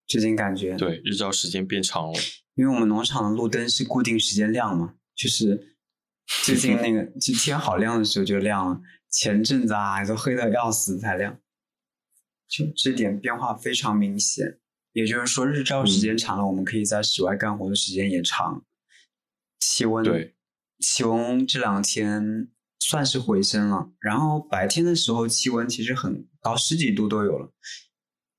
[0.07, 2.19] 最近感觉，对，日照时间变长了。
[2.55, 5.77] 因为我们农场的路灯是固定时间亮嘛，就是
[6.45, 11.41] 最近那个就天好亮的时候就亮了，前阵子啊都黑的要死才亮，
[12.49, 14.59] 就这点变化非常明显。
[14.93, 18.65] 也就是说，日照时嗯间长了，我们可以在室外干活的时间也长，
[19.61, 20.35] 气温对，
[20.79, 27.53] 气温这两天算是回升了，然后白天的时候气温其实很高，十几度都有了，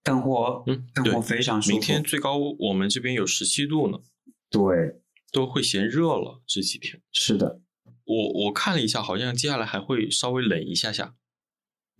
[0.04, 1.74] 干活嗯干活非常舒服。
[1.74, 4.00] 明天最高我们这边有十七度呢，
[4.50, 5.02] 对，
[5.32, 6.42] 都会嫌热了。
[6.48, 7.62] 这几天是的，
[8.04, 11.14] 我我看了一下，好像接下来还会稍微冷一下下。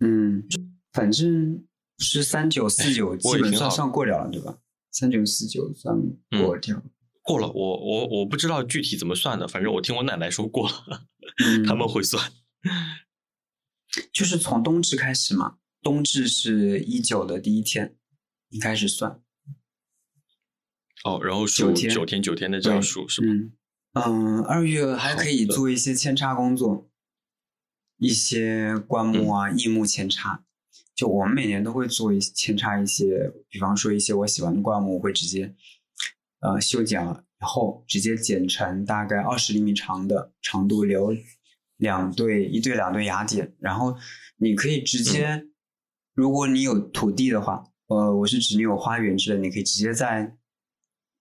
[0.00, 0.48] 嗯，
[0.92, 1.64] 反正
[1.98, 4.58] 是三九四九，基本算我也挺好算过掉了，对吧？
[4.90, 5.96] 三九四九算
[6.40, 6.82] 过掉。
[7.22, 11.06] 过了，我我我不知道具体怎么算的，反正我听我奶奶说过了，
[11.44, 12.32] 嗯， 他们会算。
[14.12, 17.96] 就是从冬至开始嘛，冬至是一九的第一天，
[18.48, 19.20] 你开始算。
[21.04, 23.26] 哦，然后数九天九天九天的这样数是吧？
[23.28, 23.52] 嗯
[23.92, 26.88] 嗯，二月还可以做一些扦插工作，
[27.98, 30.44] 一些灌木啊、嗯异木扦插。
[30.98, 35.54] 就我们每年都会做一扦插一些，比方说一些我喜欢的灌木，我会直接
[36.40, 41.14] 呃修剪了以后，直接剪成大概二十厘米长的长度，留
[41.76, 43.96] 两对一对两对芽点，然后
[44.38, 45.52] 你可以直接，嗯。
[46.14, 50.36] 如果你有土地的话，呃，我是指你有花园之类，你可以直接在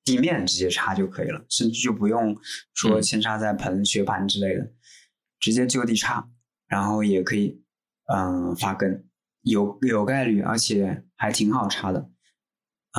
[0.03, 2.35] 地面直接插就可以了，甚至就不用
[2.73, 3.03] 说嗯。
[3.03, 4.71] 扦插在盆、雪盘之类的，
[5.39, 6.27] 直接就地插，
[6.67, 7.61] 然后也可以
[8.11, 9.07] 嗯、发根，
[9.49, 12.09] 有有概率，而且还挺好插的，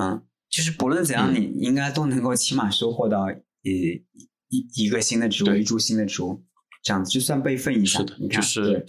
[0.01, 1.35] 嗯，就是不论怎样，嗯。
[1.35, 3.31] 你应该都能够起码收获到
[3.63, 4.05] 一
[4.49, 5.61] 一一个新的植物，对。
[5.61, 6.45] 一株新的植物，
[6.83, 8.87] 这样子就算备份一下，是的你，看，就是对。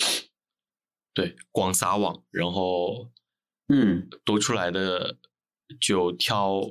[1.11, 3.11] 对广撒网，然后
[3.67, 5.17] 嗯，多出来的
[5.81, 6.61] 就挑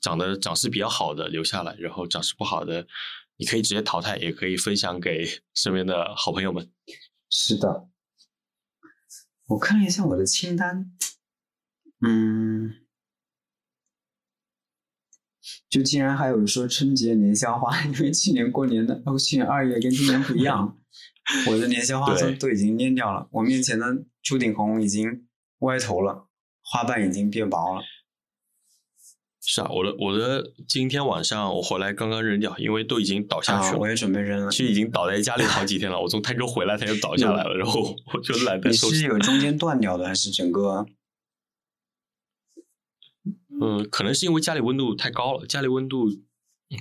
[0.00, 2.86] 长得长势比较好的留下来，然后长势不好的
[3.36, 5.24] 你可以直接淘汰，也可以分享给
[5.54, 6.68] 身边的好朋友们。
[7.30, 7.88] 是的，
[9.46, 10.92] 我看了一下我的清单，
[12.00, 12.72] 嗯，
[15.68, 20.78] 就竟然还有说春节年宵花， 因为去年过年的，哦，去年二月跟今年不一样，
[21.48, 23.86] 我的年宵花都都已经蔫掉了，我面前的
[24.22, 25.28] 朱顶红已经
[25.60, 26.28] 歪头了，
[26.62, 27.82] 花瓣已经变薄了。
[29.48, 33.78] 是啊，我的我的今天晚上我回来刚刚扔掉，因为都已经倒下去了。
[33.78, 34.50] 我也准备扔了。
[34.50, 36.00] 其实已经倒在家里好几天了。
[36.00, 38.96] 我从泰州回来，它就倒下来了，然后我就懒得收拾。
[38.96, 40.84] 你是有中间断掉的，还是整个？
[43.60, 46.08] 嗯，可能是因为家里温度太高了，家里温度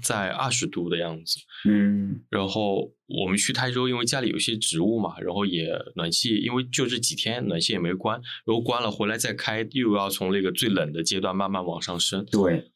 [0.04, 1.40] 在二十度的样子。
[1.68, 2.24] 嗯。
[2.30, 12.26] 然后我们去泰州，因为家里有些植物嘛，然后也暖气，因为就这几天暖气也没关，然后关了回来再开，又要从那个最冷的阶段慢慢往上升。
[12.26, 12.72] 对。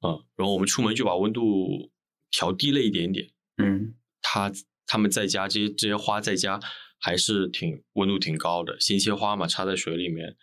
[0.00, 1.90] 嗯，然后我们出门就把温度
[2.30, 3.28] 调低了一点点。
[3.56, 4.52] 嗯，他
[4.86, 6.60] 他们在家这些这些花在家
[7.00, 10.36] 还是挺温度挺高的，鲜切花嘛，插在水里面，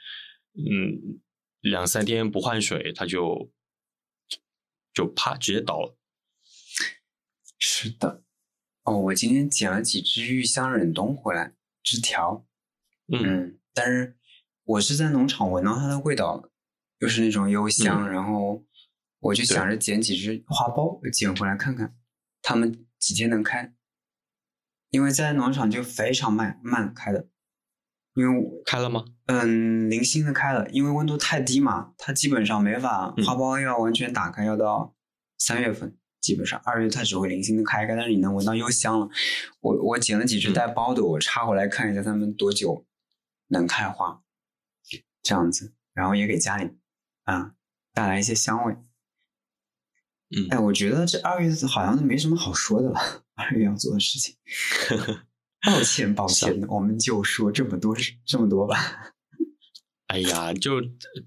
[0.57, 1.21] 嗯，
[1.61, 3.49] 两三天不换水，它就
[4.95, 5.95] 就啪直接倒了。
[7.59, 8.23] 是的，
[8.81, 12.47] 哦，我今天捡了几只玉香忍冬回来，枝条。
[13.13, 14.17] 嗯，但是
[14.63, 16.49] 我是在农场闻到它的味道，
[16.97, 18.65] 又是那种幽香，然后。
[19.19, 21.97] 我就想着捡几只花苞，捡回来看看，
[22.43, 23.73] 它们几天能开？
[24.91, 27.27] 因为在农场就非常慢慢开的，
[28.15, 29.05] 因为开了吗？
[29.27, 34.95] 嗯，零星的开了，因为温度太低嘛，它基本上没法花苞要完全打开，要到
[35.37, 39.09] 三月份，基本上二月它只会零星的开开，但是你能闻到幽香了。
[39.59, 42.85] 我我捡了几只带苞的，我插回来看一下它们多久
[43.49, 44.21] 能开花，
[45.21, 46.71] 这样子，然后也给家里
[47.25, 47.53] 啊
[47.93, 48.73] 带来一些香味。
[50.35, 52.99] 嗯，哎，我觉得这二月好像都没什么好说的了。
[53.35, 54.35] 二月要做的事情，
[55.65, 57.95] 抱歉，抱歉，我们就说这么多，
[58.25, 58.77] 这么多吧。
[60.07, 60.79] 哎呀，就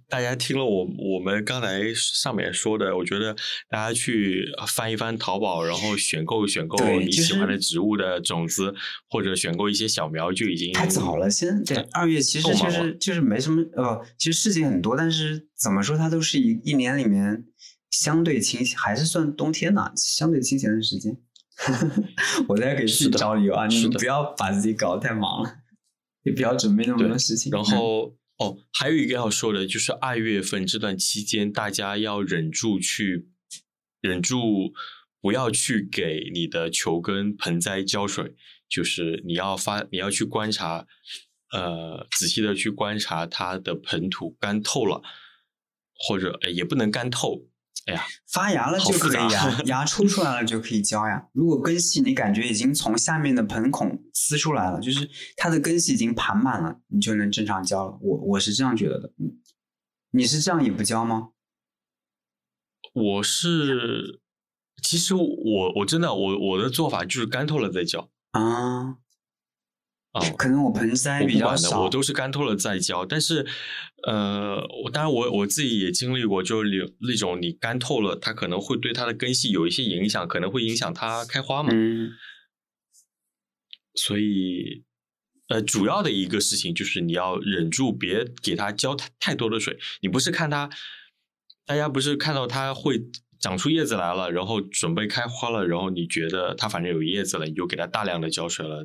[0.08, 3.34] 大家听了我我们刚才上面说的，我觉得
[3.68, 8.72] 大家去翻一翻淘宝，然后选购选购你喜欢的植物的种子，
[9.10, 11.28] 或者选购一些小苗，就已经太早了。
[11.28, 17.44] 现在对二月其实就是就是没什么呃，其实事情很多，但是怎么说它都是一一年里面。
[17.90, 19.90] 相对清闲，还是算冬天呢？
[19.96, 21.16] 相对清闲的时间，
[22.48, 23.66] 我在给自己找理由啊！
[23.66, 25.58] 你不要把自己搞得太忙了，
[26.22, 27.50] 也不要准备那么多事情。
[27.50, 33.28] 然后哦，还有一个要说的，就是二月份这段期间，大家要忍住去，
[34.00, 34.72] 忍住
[35.20, 38.36] 不要去给你的球根盆栽浇水，
[38.68, 40.86] 就是你要发，你要去观察，
[41.50, 45.02] 呃，仔细的去观察它的盆土干透了，
[46.06, 47.47] 或者也不能干透。
[47.88, 51.26] 哎呀，发芽了就可以呀， 芽抽出来了就可以浇呀。
[51.32, 57.98] 如果根系你感觉已经从下面的盆孔呲出来了，就是它的根系已经盘满了，你就能正常浇了。
[58.02, 59.38] 我我是这样觉得的，嗯
[60.10, 61.30] 你是这样也不浇吗？
[62.94, 64.20] 我是，
[64.82, 68.96] 其实我我真的我我的做法就是干透了再浇啊。
[70.12, 73.04] 啊，可能我盆栽比较少，我都是干透了再浇。
[73.04, 73.46] 但是，
[74.06, 81.70] 呃，我当然我我自己也经历过，就是那种你干透了，它可能会对它的根系有一些影响，可能会影响它开花嘛。
[81.72, 82.10] 嗯。
[83.94, 84.84] 所以，
[85.48, 89.78] 呃，主要的一个事情就是你要忍住，别给它浇太太多的水。
[90.00, 90.70] 你不是看它，
[91.66, 93.02] 大家不是看到它会。
[93.40, 98.84] 长出叶子来了，然后准备开花了，然后你觉得它反正有叶子了，你就给它大量的浇水了，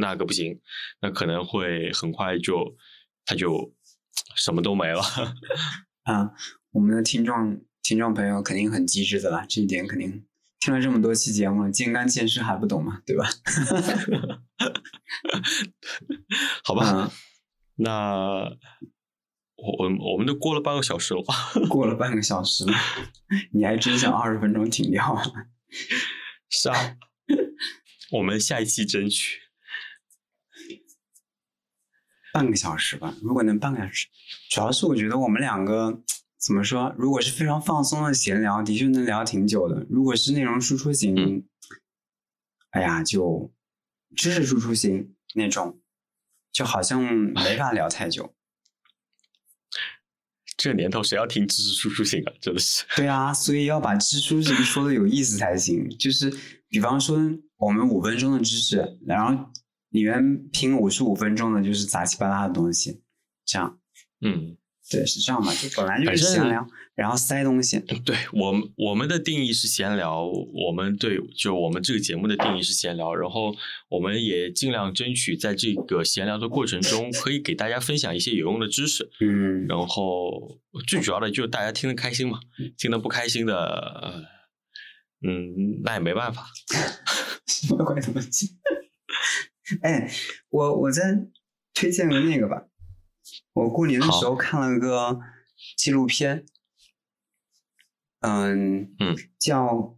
[0.00, 0.58] 那个不行，
[1.00, 2.76] 那可能会很快就
[3.24, 3.72] 它就
[4.36, 5.02] 什么都没了。
[6.04, 6.30] 啊，
[6.72, 10.24] 我们的听众听众朋友肯定很机智的啦，这一点肯定
[10.60, 13.02] 听了这么多期节目，见干见湿还不懂吗？
[13.04, 13.26] 对吧？
[16.64, 17.10] 好吧，
[17.76, 18.56] 那。
[19.60, 21.34] 我我我们都过了半个小时了吧，
[21.68, 22.72] 过了半个小时了，
[23.52, 25.20] 你还真想二十分钟停掉？
[26.48, 26.96] 是啊，
[28.12, 29.40] 我们下一期争取
[32.32, 33.14] 半个小时吧。
[33.20, 34.06] 如果能半个小时，
[34.48, 36.02] 主要是我觉得我们两个
[36.38, 36.94] 怎么说？
[36.96, 39.84] 如果是非常放松的闲聊，的确能聊挺久的。
[39.90, 41.48] 如果是内容输出型，
[42.70, 43.52] 哎呀，就
[44.14, 45.80] 知识输出型那种，
[46.52, 48.36] 就好像没法聊太久。
[50.58, 52.32] 这年头谁要听知识输出型啊？
[52.40, 52.84] 真的是。
[52.96, 55.88] 对啊，所以要把知识输出型说的有意思才行。
[55.98, 56.30] 就是
[56.68, 57.16] 比方说，
[57.56, 59.50] 我们五分钟的知识，然后
[59.90, 63.00] 里面拼五十五分钟的就是杂七八拉的东西，
[63.46, 63.78] 这样。
[64.20, 64.56] 嗯。
[64.90, 65.54] 对，是这样嘛？
[65.54, 67.78] 就本来就是闲聊，然后塞东西。
[67.78, 70.24] 对我们，我们的定义是闲聊。
[70.24, 73.14] 我们对，就我们这个节目的定义是闲聊。
[73.14, 73.54] 然后
[73.90, 79.10] 我们也尽量争取在这个闲聊的过程中，可以给大家分享一些有用的知识。
[79.20, 79.66] 嗯。
[79.66, 82.40] 然后最主要的就是大家听得开心嘛，
[82.78, 84.24] 听得不开心的，
[85.26, 86.46] 嗯，那也没办法。
[87.46, 88.56] 什么鬼东西？
[89.82, 90.10] 哎，
[90.48, 91.02] 我我再
[91.74, 92.64] 推荐个那个吧。
[93.52, 95.18] 我过年的时候看了个
[95.76, 96.44] 纪录片，
[98.20, 99.96] 嗯嗯，叫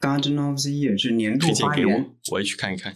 [0.00, 2.94] Garden of the Year，是年度花园我，我也去看一看。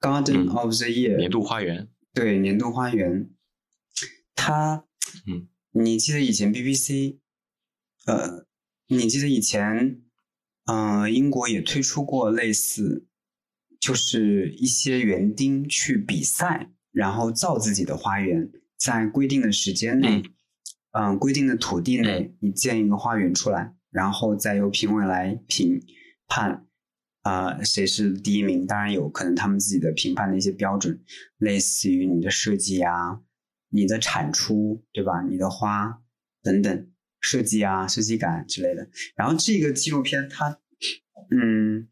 [0.00, 3.30] Garden 嗯 of the Year，年度花园，对，年度花园，
[4.34, 4.84] 它，
[5.26, 7.18] 嗯，你记得以前 BBC，
[8.06, 8.46] 呃，
[8.88, 10.02] 你记得以前，
[10.66, 13.06] 呃，英国也推出过类似，
[13.80, 20.22] 就是一些园丁去比赛，然后造自己的花园，在规定的时间内，
[20.92, 25.82] 嗯、规定的土地内，你建一个花园出来，然后再由评委来评
[26.26, 26.66] 判。
[27.22, 28.66] 啊、谁是第一名？
[28.66, 31.02] 当然有可能他们自己的评判的一些标准，
[31.38, 33.22] 类似于你的设计啊、
[33.70, 35.22] 你的产出，对吧？
[35.22, 36.02] 你的花
[36.42, 36.86] 等等
[37.20, 38.90] 设计啊、设计感之类的。
[39.16, 40.58] 然后这个纪录片它，
[41.30, 41.88] 嗯，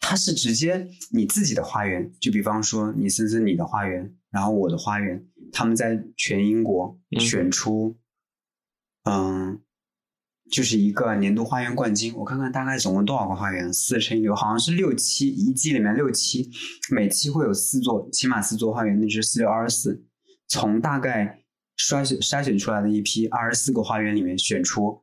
[0.00, 7.98] 它是直接你自己的花园，就比方说你森森你的花园，然后我的花园，他们在全英国嗯选出，
[9.04, 9.60] 嗯。
[10.50, 16.50] 就是一个年度花园冠军，我看看大概总共多少个花园，四乘以六，好像是六期，一季里面六期，
[16.90, 20.04] 每期会有四座，起码四座花园，那就是四六二十四。
[20.48, 21.42] 从大概
[21.78, 25.02] 筛选筛选出来的一批二十四个花园里面选出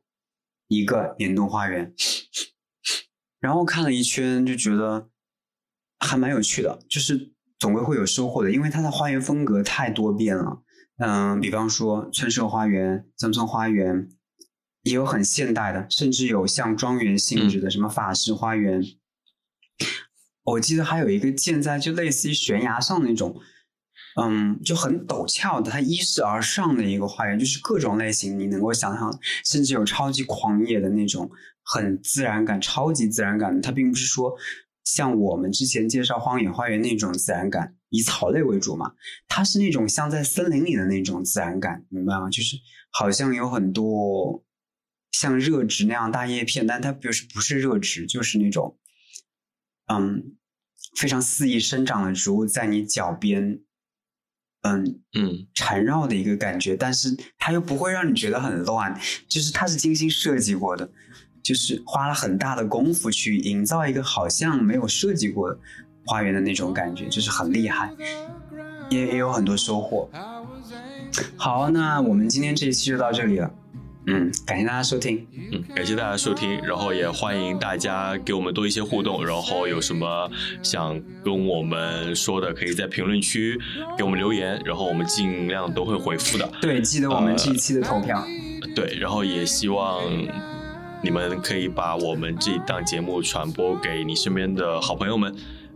[0.68, 1.92] 一个年度花园，
[3.40, 5.08] 然后看了一圈就觉得
[5.98, 10.62] 还蛮有趣的，就是总归会有收获的，因为它的花园风格太多变了。
[10.98, 14.08] 嗯，比方说村舍花园、乡村花园，
[14.82, 18.82] 也有很现代的，甚至有像庄园性质的，什么法式花园。
[20.42, 23.40] 我记得还有一个建在就类似于悬崖上那种，
[24.16, 29.10] 嗯，就很陡峭的，它依势而上的一个花园，就是各种类型你能够想象，
[29.44, 31.30] 甚至有超级狂野的那种，
[31.62, 33.60] 很自然感、超级自然感。
[33.60, 34.34] 它并不是说
[34.84, 38.92] 像我们之前介绍荒野花园那种自然感，以草类为主嘛，
[39.28, 42.28] 它是那种像在森林里的那种自然感，明白吗？
[42.30, 42.56] 就是
[42.90, 44.44] 好像有很多
[45.12, 48.76] 像热植那样大叶片，但它不是不是热植，就是那种
[49.86, 50.36] 嗯
[50.96, 53.60] 非常肆意生长的植物在你脚边，
[54.62, 54.84] 嗯
[55.16, 58.94] 嗯缠绕的一个感觉，但是它又不会让你觉得很乱，
[59.28, 60.88] 就是它是精心设计过的，
[61.42, 65.58] 就是花了很大的功夫去营造一个好像没有设计过的
[66.04, 67.90] 花园的那种感觉，就是很厉害，
[68.90, 70.08] 也也有很多收获。
[71.36, 73.52] 好，那我们今天这一期就到这里了，
[74.06, 80.30] 嗯，感谢大家收听，嗯，感谢大家收听，然后也欢迎大家给我们多一些互动，然后有什么
[80.62, 83.60] 想跟我们说的，可以在评论区
[83.98, 86.50] 给我们留言，然后我们尽量都会回复的。
[86.62, 88.24] 对，记得我们这一期的投票，
[88.74, 90.02] 对，然后也希望
[91.02, 95.34] 你们可以把我们这档节目传播给你身边的好朋友们，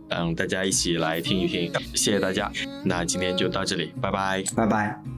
[0.09, 1.71] 让大家一起来听一听。
[1.93, 2.51] 谢谢大家，
[2.83, 4.43] 那今天就到这里，拜拜。
[4.55, 5.14] 拜拜。